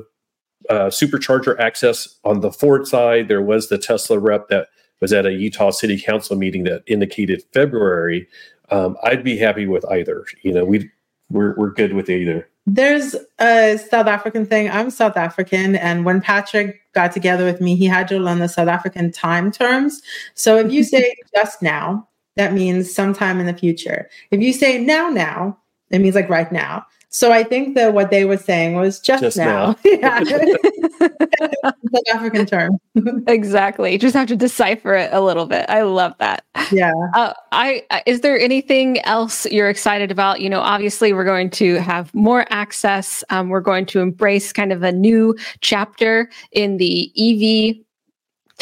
uh, 0.69 0.87
supercharger 0.87 1.59
access 1.59 2.19
on 2.23 2.41
the 2.41 2.51
Ford 2.51 2.87
side. 2.87 3.27
There 3.27 3.41
was 3.41 3.69
the 3.69 3.77
Tesla 3.77 4.19
rep 4.19 4.47
that 4.49 4.67
was 5.01 5.11
at 5.13 5.25
a 5.25 5.33
Utah 5.33 5.71
City 5.71 5.99
Council 5.99 6.37
meeting 6.37 6.63
that 6.63 6.83
indicated 6.87 7.43
February. 7.53 8.27
Um, 8.69 8.97
I'd 9.03 9.23
be 9.23 9.37
happy 9.37 9.65
with 9.65 9.85
either. 9.91 10.25
You 10.41 10.53
know, 10.53 10.65
we 10.65 10.89
we're 11.29 11.55
we're 11.55 11.71
good 11.71 11.93
with 11.93 12.09
either. 12.09 12.47
There's 12.65 13.15
a 13.39 13.77
South 13.77 14.07
African 14.07 14.45
thing. 14.45 14.69
I'm 14.69 14.89
South 14.89 15.17
African, 15.17 15.75
and 15.75 16.05
when 16.05 16.21
Patrick 16.21 16.79
got 16.93 17.11
together 17.11 17.43
with 17.43 17.59
me, 17.59 17.75
he 17.75 17.85
had 17.85 18.07
to 18.07 18.19
learn 18.19 18.39
the 18.39 18.47
South 18.47 18.69
African 18.69 19.11
time 19.11 19.51
terms. 19.51 20.01
So 20.33 20.57
if 20.57 20.71
you 20.71 20.83
say 20.83 21.13
just 21.35 21.61
now, 21.61 22.07
that 22.37 22.53
means 22.53 22.93
sometime 22.93 23.39
in 23.39 23.45
the 23.45 23.53
future. 23.53 24.09
If 24.31 24.41
you 24.41 24.53
say 24.53 24.79
now, 24.79 25.09
now, 25.09 25.57
it 25.91 25.99
means 25.99 26.15
like 26.15 26.29
right 26.29 26.51
now. 26.51 26.85
So 27.13 27.31
I 27.31 27.43
think 27.43 27.75
that 27.75 27.93
what 27.93 28.09
they 28.09 28.25
were 28.25 28.37
saying 28.37 28.73
was 28.73 28.99
just, 28.99 29.21
just 29.21 29.37
now. 29.37 29.75
now. 29.85 30.19
the 30.23 32.03
African 32.11 32.47
term. 32.47 32.79
exactly. 33.27 33.99
Just 33.99 34.15
have 34.15 34.27
to 34.29 34.35
decipher 34.35 34.95
it 34.95 35.13
a 35.13 35.21
little 35.21 35.45
bit. 35.45 35.69
I 35.69 35.83
love 35.83 36.15
that. 36.17 36.43
Yeah. 36.71 36.91
Uh, 37.13 37.33
I 37.51 37.83
uh, 37.91 37.99
is 38.07 38.21
there 38.21 38.39
anything 38.39 38.99
else 39.01 39.45
you're 39.45 39.69
excited 39.69 40.09
about? 40.09 40.41
You 40.41 40.49
know, 40.49 40.59
obviously 40.59 41.13
we're 41.13 41.23
going 41.23 41.51
to 41.51 41.75
have 41.75 42.11
more 42.15 42.47
access. 42.49 43.23
Um, 43.29 43.49
we're 43.49 43.61
going 43.61 43.85
to 43.87 43.99
embrace 43.99 44.51
kind 44.51 44.73
of 44.73 44.81
a 44.81 44.91
new 44.91 45.37
chapter 45.61 46.31
in 46.51 46.77
the 46.77 47.11
EV 47.15 47.82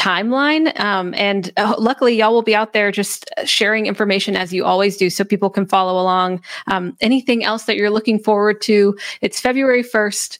timeline. 0.02 0.78
Um, 0.80 1.14
and 1.14 1.52
uh, 1.56 1.76
luckily, 1.78 2.16
y'all 2.16 2.32
will 2.32 2.42
be 2.42 2.56
out 2.56 2.72
there 2.72 2.90
just 2.90 3.30
sharing 3.44 3.86
information 3.86 4.36
as 4.36 4.52
you 4.52 4.64
always 4.64 4.96
do 4.96 5.08
so 5.08 5.22
people 5.22 5.48
can 5.48 5.64
follow 5.64 6.00
along. 6.00 6.42
Um, 6.66 6.96
anything 7.00 7.44
else 7.44 7.64
that 7.64 7.76
you're 7.76 7.90
looking 7.90 8.18
forward 8.18 8.60
to? 8.62 8.98
It's 9.20 9.38
February 9.38 9.84
1st, 9.84 10.38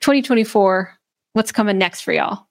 2024. 0.00 0.96
What's 1.32 1.50
coming 1.50 1.76
next 1.76 2.02
for 2.02 2.12
y'all? 2.12 2.46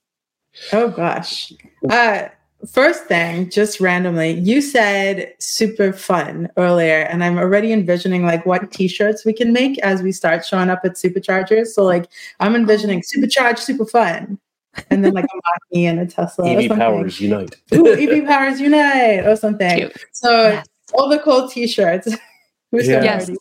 Oh, 0.74 0.90
gosh. 0.90 1.54
Uh, 1.90 2.24
first 2.70 3.06
thing, 3.06 3.50
just 3.50 3.80
randomly, 3.80 4.32
you 4.32 4.62
said 4.62 5.34
super 5.40 5.94
fun 5.94 6.50
earlier, 6.58 7.04
and 7.04 7.24
I'm 7.24 7.38
already 7.38 7.72
envisioning 7.72 8.26
like 8.26 8.46
what 8.46 8.70
t-shirts 8.72 9.24
we 9.24 9.32
can 9.32 9.54
make 9.54 9.80
as 9.80 10.02
we 10.02 10.12
start 10.12 10.46
showing 10.46 10.70
up 10.70 10.82
at 10.84 10.96
superchargers. 10.96 11.68
So 11.68 11.86
like 11.86 12.10
I'm 12.42 12.56
envisioning 12.56 13.02
supercharged, 13.02 13.60
super 13.60 13.86
fun 13.86 14.40
and 14.90 15.04
then 15.04 15.14
like 15.14 15.26
a 15.26 15.36
Mach-E 15.36 15.86
and 15.86 16.00
a 16.00 16.06
Tesla. 16.06 16.50
EV 16.50 16.70
powers 16.78 17.20
unite. 17.20 17.56
Ooh, 17.74 17.92
EV 17.92 18.26
powers 18.26 18.60
unite 18.60 19.26
or 19.26 19.36
something. 19.36 19.78
Cute. 19.78 20.06
So 20.12 20.50
yes. 20.50 20.66
all 20.94 21.10
the 21.10 21.20
cool 21.20 21.48
T-shirts. 21.50 22.08
We're 22.72 22.84
yeah. 22.84 23.04
yes. 23.04 23.32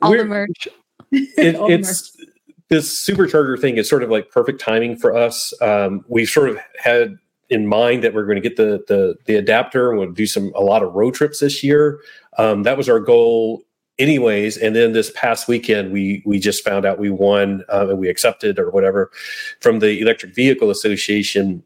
all 0.00 0.10
We're, 0.10 0.18
the 0.22 0.24
merch. 0.24 0.68
It, 1.10 1.56
all 1.56 1.70
it's 1.70 2.12
the 2.12 2.24
merch. 2.24 2.56
this 2.70 3.06
supercharger 3.06 3.60
thing 3.60 3.76
is 3.76 3.88
sort 3.88 4.02
of 4.02 4.10
like 4.10 4.30
perfect 4.30 4.60
timing 4.60 4.96
for 4.96 5.14
us. 5.14 5.52
Um, 5.60 6.04
we 6.08 6.24
sort 6.24 6.48
of 6.48 6.58
had 6.78 7.16
in 7.50 7.66
mind 7.66 8.02
that 8.02 8.14
we're 8.14 8.24
going 8.24 8.40
to 8.40 8.48
get 8.48 8.56
the 8.56 8.82
the 8.88 9.14
the 9.26 9.36
adapter 9.36 9.90
and 9.90 9.98
we'll 9.98 10.10
do 10.10 10.26
some 10.26 10.52
a 10.54 10.62
lot 10.62 10.82
of 10.82 10.94
road 10.94 11.14
trips 11.14 11.40
this 11.40 11.62
year. 11.62 12.00
Um, 12.38 12.62
that 12.62 12.78
was 12.78 12.88
our 12.88 12.98
goal 12.98 13.62
anyways 13.98 14.56
and 14.56 14.74
then 14.74 14.92
this 14.92 15.10
past 15.14 15.48
weekend 15.48 15.92
we 15.92 16.22
we 16.24 16.38
just 16.38 16.64
found 16.64 16.86
out 16.86 16.98
we 16.98 17.10
won 17.10 17.62
uh, 17.68 17.86
and 17.88 17.98
we 17.98 18.08
accepted 18.08 18.58
or 18.58 18.70
whatever 18.70 19.10
from 19.60 19.80
the 19.80 20.00
electric 20.00 20.34
vehicle 20.34 20.70
association 20.70 21.62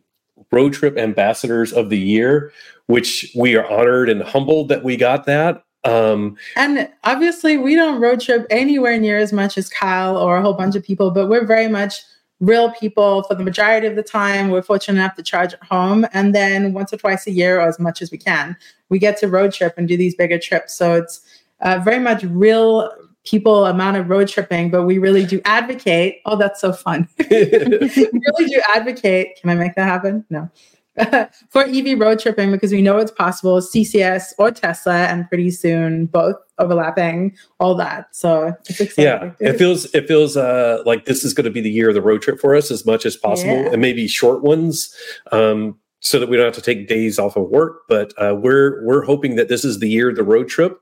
road 0.51 0.73
trip 0.73 0.97
ambassadors 0.99 1.73
of 1.73 1.89
the 1.89 1.99
year 1.99 2.53
which 2.87 3.31
we 3.37 3.57
are 3.57 3.69
honored 3.71 4.09
and 4.09 4.23
humbled 4.23 4.69
that 4.69 4.85
we 4.85 4.97
got 4.97 5.27
that. 5.27 5.65
Um, 5.85 6.37
and 6.57 6.89
obviously 7.05 7.57
we 7.57 7.75
don't 7.75 8.01
road 8.01 8.21
trip 8.21 8.47
anywhere 8.51 8.99
near 8.99 9.19
as 9.19 9.33
much 9.33 9.57
as 9.57 9.69
kyle 9.69 10.17
or 10.17 10.37
a 10.37 10.43
whole 10.43 10.55
bunch 10.55 10.75
of 10.75 10.83
people 10.83 11.13
but 11.13 11.29
we're 11.29 11.47
very 11.47 11.69
much 11.69 12.03
real 12.41 12.71
people 12.73 13.23
for 13.23 13.35
the 13.35 13.43
majority 13.43 13.87
of 13.87 13.97
the 13.97 14.03
time. 14.03 14.51
We're 14.51 14.61
fortunate 14.61 15.01
enough 15.01 15.15
to 15.15 15.23
charge 15.23 15.55
at 15.55 15.63
home 15.63 16.07
and 16.13 16.35
then 16.35 16.75
once 16.75 16.93
or 16.93 16.99
twice 16.99 17.27
a 17.27 17.31
year 17.31 17.61
or 17.61 17.69
as 17.69 17.79
much 17.79 18.03
as 18.03 18.11
we 18.11 18.19
can 18.19 18.57
we 18.89 18.99
get 18.99 19.19
to 19.19 19.29
road 19.29 19.53
trip 19.53 19.75
and 19.77 19.89
do 19.89 19.97
these 19.97 20.15
bigger 20.15 20.39
trips. 20.39 20.75
So 20.75 20.95
it's 20.95 21.21
uh, 21.61 21.81
very 21.85 21.99
much 21.99 22.23
real 22.25 22.91
people 23.25 23.67
amount 23.67 23.97
of 23.97 24.09
road 24.09 24.29
tripping, 24.29 24.71
but 24.71 24.85
we 24.85 24.99
really 24.99 25.27
do 25.27 25.41
advocate. 25.45 26.21
Oh, 26.25 26.37
that's 26.37 26.61
so 26.61 26.73
fun. 26.73 27.09
we 27.19 27.27
really 27.31 28.47
do 28.47 28.63
advocate. 28.75 29.39
Can 29.41 29.51
I 29.51 29.55
make 29.55 29.75
that 29.75 29.85
happen? 29.85 30.25
No. 30.31 30.51
for 31.51 31.63
EV 31.65 31.99
road 31.99 32.19
tripping 32.19 32.51
because 32.51 32.73
we 32.73 32.81
know 32.81 32.97
it's 32.97 33.11
possible, 33.11 33.61
CCS 33.61 34.33
or 34.39 34.51
Tesla, 34.51 35.07
and 35.07 35.29
pretty 35.29 35.51
soon 35.51 36.07
both 36.07 36.37
overlapping, 36.59 37.37
all 37.61 37.75
that. 37.75 38.15
So 38.17 38.55
it's 38.67 38.81
exciting. 38.81 39.35
Yeah, 39.41 39.49
it 39.51 39.59
feels 39.59 39.85
it 39.95 40.09
feels 40.09 40.39
uh, 40.39 40.83
like 40.87 41.05
this 41.05 41.23
is 41.23 41.35
going 41.35 41.45
to 41.45 41.51
be 41.51 41.61
the 41.61 41.71
year 41.71 41.91
of 41.91 41.95
the 41.95 42.01
road 42.01 42.23
trip 42.23 42.41
for 42.41 42.55
us 42.55 42.71
as 42.71 42.87
much 42.87 43.05
as 43.05 43.15
possible, 43.15 43.63
yeah. 43.63 43.73
and 43.73 43.83
maybe 43.83 44.07
short 44.09 44.43
ones. 44.43 44.95
Um, 45.33 45.79
so 46.01 46.21
that 46.21 46.29
we 46.29 46.37
don't 46.37 46.45
have 46.45 46.55
to 46.55 46.63
take 46.63 46.89
days 46.89 47.19
off 47.19 47.37
of 47.37 47.49
work, 47.49 47.83
but 47.89 48.13
uh, 48.17 48.35
we're 48.35 48.85
we're 48.85 49.03
hoping 49.03 49.37
that 49.37 49.49
this 49.49 49.65
is 49.65 49.81
the 49.81 49.89
year 49.89 50.11
of 50.11 50.17
the 50.17 50.23
road 50.23 50.49
trip, 50.49 50.81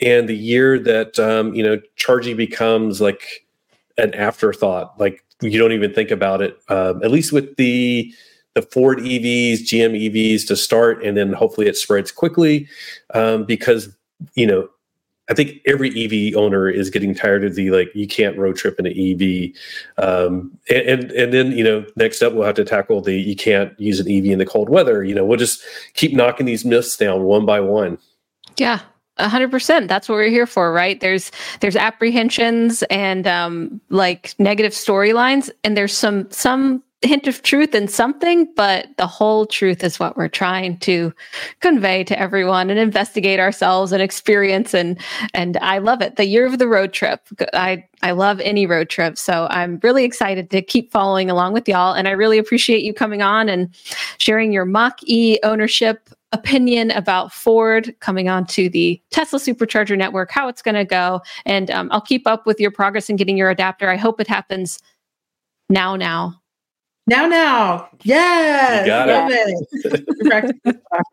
and 0.00 0.28
the 0.28 0.36
year 0.36 0.78
that 0.78 1.18
um, 1.18 1.54
you 1.54 1.62
know 1.62 1.80
charging 1.96 2.36
becomes 2.36 3.00
like 3.00 3.46
an 3.98 4.14
afterthought. 4.14 4.98
Like 4.98 5.24
you 5.40 5.58
don't 5.58 5.72
even 5.72 5.92
think 5.92 6.10
about 6.10 6.42
it. 6.42 6.58
Um, 6.68 7.02
at 7.02 7.10
least 7.10 7.32
with 7.32 7.56
the 7.56 8.12
the 8.54 8.62
Ford 8.62 8.98
EVs, 8.98 9.60
GM 9.60 10.10
EVs 10.10 10.46
to 10.48 10.56
start, 10.56 11.02
and 11.04 11.16
then 11.16 11.32
hopefully 11.32 11.68
it 11.68 11.76
spreads 11.76 12.12
quickly 12.12 12.68
um, 13.14 13.44
because 13.44 13.94
you 14.34 14.46
know 14.46 14.68
I 15.30 15.34
think 15.34 15.60
every 15.66 15.90
EV 15.90 16.36
owner 16.36 16.68
is 16.68 16.90
getting 16.90 17.14
tired 17.14 17.44
of 17.44 17.54
the 17.54 17.70
like 17.70 17.90
you 17.94 18.06
can't 18.06 18.36
road 18.36 18.56
trip 18.56 18.78
in 18.78 18.86
an 18.86 18.92
EV, 18.92 19.52
um, 19.96 20.50
and, 20.68 20.82
and, 20.82 21.12
and 21.12 21.32
then 21.32 21.52
you 21.52 21.64
know 21.64 21.86
next 21.96 22.22
up 22.22 22.32
we'll 22.32 22.44
have 22.44 22.56
to 22.56 22.64
tackle 22.64 23.00
the 23.00 23.14
you 23.14 23.36
can't 23.36 23.78
use 23.80 24.00
an 24.00 24.10
EV 24.10 24.26
in 24.26 24.38
the 24.38 24.46
cold 24.46 24.68
weather. 24.68 25.04
You 25.04 25.14
know 25.14 25.24
we'll 25.24 25.38
just 25.38 25.62
keep 25.94 26.12
knocking 26.12 26.46
these 26.46 26.64
myths 26.64 26.96
down 26.96 27.22
one 27.22 27.46
by 27.46 27.60
one. 27.60 27.98
Yeah, 28.58 28.80
a 29.18 29.28
hundred 29.28 29.50
percent. 29.50 29.88
That's 29.88 30.08
what 30.08 30.16
we're 30.16 30.28
here 30.28 30.46
for, 30.46 30.72
right? 30.72 31.00
There's 31.00 31.30
there's 31.60 31.76
apprehensions 31.76 32.82
and 32.84 33.26
um, 33.26 33.80
like 33.90 34.34
negative 34.38 34.72
storylines, 34.72 35.50
and 35.64 35.76
there's 35.76 35.96
some 35.96 36.30
some 36.30 36.82
hint 37.02 37.26
of 37.26 37.42
truth 37.42 37.74
in 37.74 37.88
something, 37.88 38.48
but 38.54 38.86
the 38.96 39.06
whole 39.06 39.44
truth 39.44 39.82
is 39.82 39.98
what 39.98 40.16
we're 40.16 40.28
trying 40.28 40.78
to 40.78 41.12
convey 41.60 42.04
to 42.04 42.18
everyone 42.18 42.70
and 42.70 42.78
investigate 42.78 43.40
ourselves 43.40 43.92
and 43.92 44.00
experience. 44.00 44.72
And 44.72 44.98
and 45.34 45.56
I 45.58 45.78
love 45.78 46.00
it. 46.00 46.16
The 46.16 46.26
year 46.26 46.46
of 46.46 46.58
the 46.58 46.68
road 46.68 46.92
trip. 46.92 47.20
I 47.52 47.84
I 48.02 48.12
love 48.12 48.40
any 48.40 48.66
road 48.66 48.88
trip. 48.88 49.18
So 49.18 49.46
I'm 49.50 49.80
really 49.82 50.04
excited 50.04 50.50
to 50.50 50.62
keep 50.62 50.92
following 50.92 51.30
along 51.30 51.52
with 51.52 51.68
y'all. 51.68 51.92
And 51.92 52.08
I 52.08 52.12
really 52.12 52.38
appreciate 52.38 52.82
you 52.82 52.94
coming 52.94 53.22
on 53.22 53.48
and 53.48 53.74
sharing 54.18 54.52
your 54.52 54.64
Mach 54.64 54.98
E 55.02 55.38
ownership 55.42 56.08
opinion 56.32 56.90
about 56.90 57.32
Ford 57.32 57.94
coming 58.00 58.28
onto 58.28 58.68
the 58.68 59.00
Tesla 59.10 59.38
Supercharger 59.38 59.96
network, 59.96 60.30
how 60.30 60.48
it's 60.48 60.62
going 60.62 60.74
to 60.74 60.84
go. 60.84 61.20
And 61.44 61.70
um, 61.70 61.88
I'll 61.92 62.00
keep 62.00 62.26
up 62.26 62.46
with 62.46 62.58
your 62.58 62.70
progress 62.70 63.10
in 63.10 63.16
getting 63.16 63.36
your 63.36 63.50
adapter. 63.50 63.90
I 63.90 63.96
hope 63.96 64.20
it 64.20 64.26
happens 64.26 64.78
now, 65.68 65.96
now 65.96 66.42
now, 67.06 67.26
now. 67.26 67.88
Yes. 68.04 68.86
Love 69.08 69.30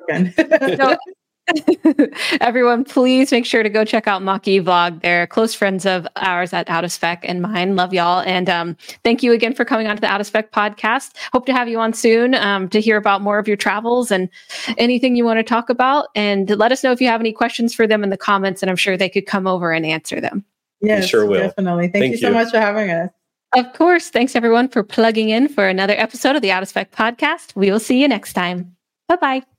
it. 0.10 1.16
everyone, 2.42 2.84
please 2.84 3.32
make 3.32 3.46
sure 3.46 3.64
to 3.64 3.70
go 3.70 3.86
check 3.86 4.08
out 4.08 4.22
Mach-E 4.22 4.62
Vlog. 4.62 5.02
They're 5.02 5.28
close 5.28 5.54
friends 5.54 5.86
of 5.86 6.08
ours 6.16 6.54
at 6.54 6.70
Out 6.70 6.84
of 6.84 6.92
Spec 6.92 7.24
and 7.24 7.42
mine. 7.42 7.76
Love 7.76 7.94
y'all. 7.94 8.22
And 8.22 8.50
um, 8.50 8.78
thank 9.04 9.24
you 9.24 9.32
again 9.32 9.54
for 9.54 9.66
coming 9.66 9.88
on 9.88 9.96
to 9.96 10.02
the 10.02 10.08
Out 10.08 10.22
of 10.22 10.28
Spec 10.28 10.52
podcast. 10.52 11.16
Hope 11.34 11.46
to 11.46 11.54
have 11.54 11.68
you 11.68 11.80
on 11.80 11.94
soon 11.94 12.36
um, 12.36 12.70
to 12.70 12.80
hear 12.80 12.98
about 12.98 13.22
more 13.22 13.40
of 13.40 13.48
your 13.48 13.58
travels 13.58 14.12
and 14.12 14.30
anything 14.78 15.16
you 15.16 15.26
want 15.26 15.40
to 15.40 15.44
talk 15.44 15.70
about. 15.70 16.08
And 16.16 16.50
let 16.58 16.72
us 16.72 16.84
know 16.84 16.92
if 16.92 17.02
you 17.02 17.08
have 17.08 17.22
any 17.22 17.32
questions 17.34 17.74
for 17.74 17.88
them 17.88 18.04
in 18.04 18.10
the 18.10 18.18
comments, 18.18 18.62
and 18.62 18.70
I'm 18.70 18.78
sure 18.78 18.98
they 18.98 19.10
could 19.10 19.26
come 19.26 19.48
over 19.48 19.72
and 19.72 19.86
answer 19.86 20.22
them. 20.22 20.46
Yes, 20.82 21.08
sure 21.08 21.26
will. 21.26 21.40
Definitely. 21.40 21.86
Thank, 21.86 21.94
thank 21.94 22.06
you, 22.06 22.12
you 22.12 22.18
so 22.18 22.32
much 22.32 22.52
for 22.52 22.60
having 22.60 22.90
us. 22.90 23.10
Of 23.56 23.74
course. 23.74 24.10
Thanks 24.10 24.36
everyone 24.36 24.70
for 24.70 24.84
plugging 24.84 25.30
in 25.30 25.48
for 25.48 25.68
another 25.68 25.96
episode 25.98 26.36
of 26.36 26.42
the 26.42 26.52
Out 26.52 26.62
of 26.62 26.70
Spec 26.70 26.92
podcast. 26.92 27.56
We 27.56 27.72
will 27.72 27.80
see 27.80 28.00
you 28.02 28.08
next 28.08 28.34
time. 28.34 28.76
Bye 29.08 29.16
bye. 29.16 29.59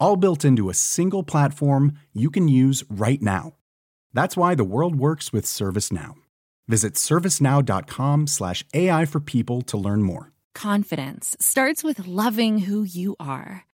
All 0.00 0.16
built 0.16 0.44
into 0.44 0.70
a 0.70 0.74
single 0.74 1.22
platform 1.22 1.92
you 2.12 2.30
can 2.30 2.48
use 2.48 2.82
right 2.88 3.22
now. 3.22 3.54
That's 4.12 4.36
why 4.36 4.54
the 4.54 4.64
world 4.64 4.96
works 4.96 5.32
with 5.32 5.44
ServiceNow. 5.44 6.14
Visit 6.66 6.94
servicenow.com/ai 6.94 9.04
for 9.06 9.20
people 9.20 9.62
to 9.62 9.76
learn 9.76 10.02
more. 10.02 10.32
Confidence 10.54 11.36
starts 11.40 11.84
with 11.84 12.06
loving 12.06 12.60
who 12.60 12.82
you 12.82 13.16
are. 13.20 13.67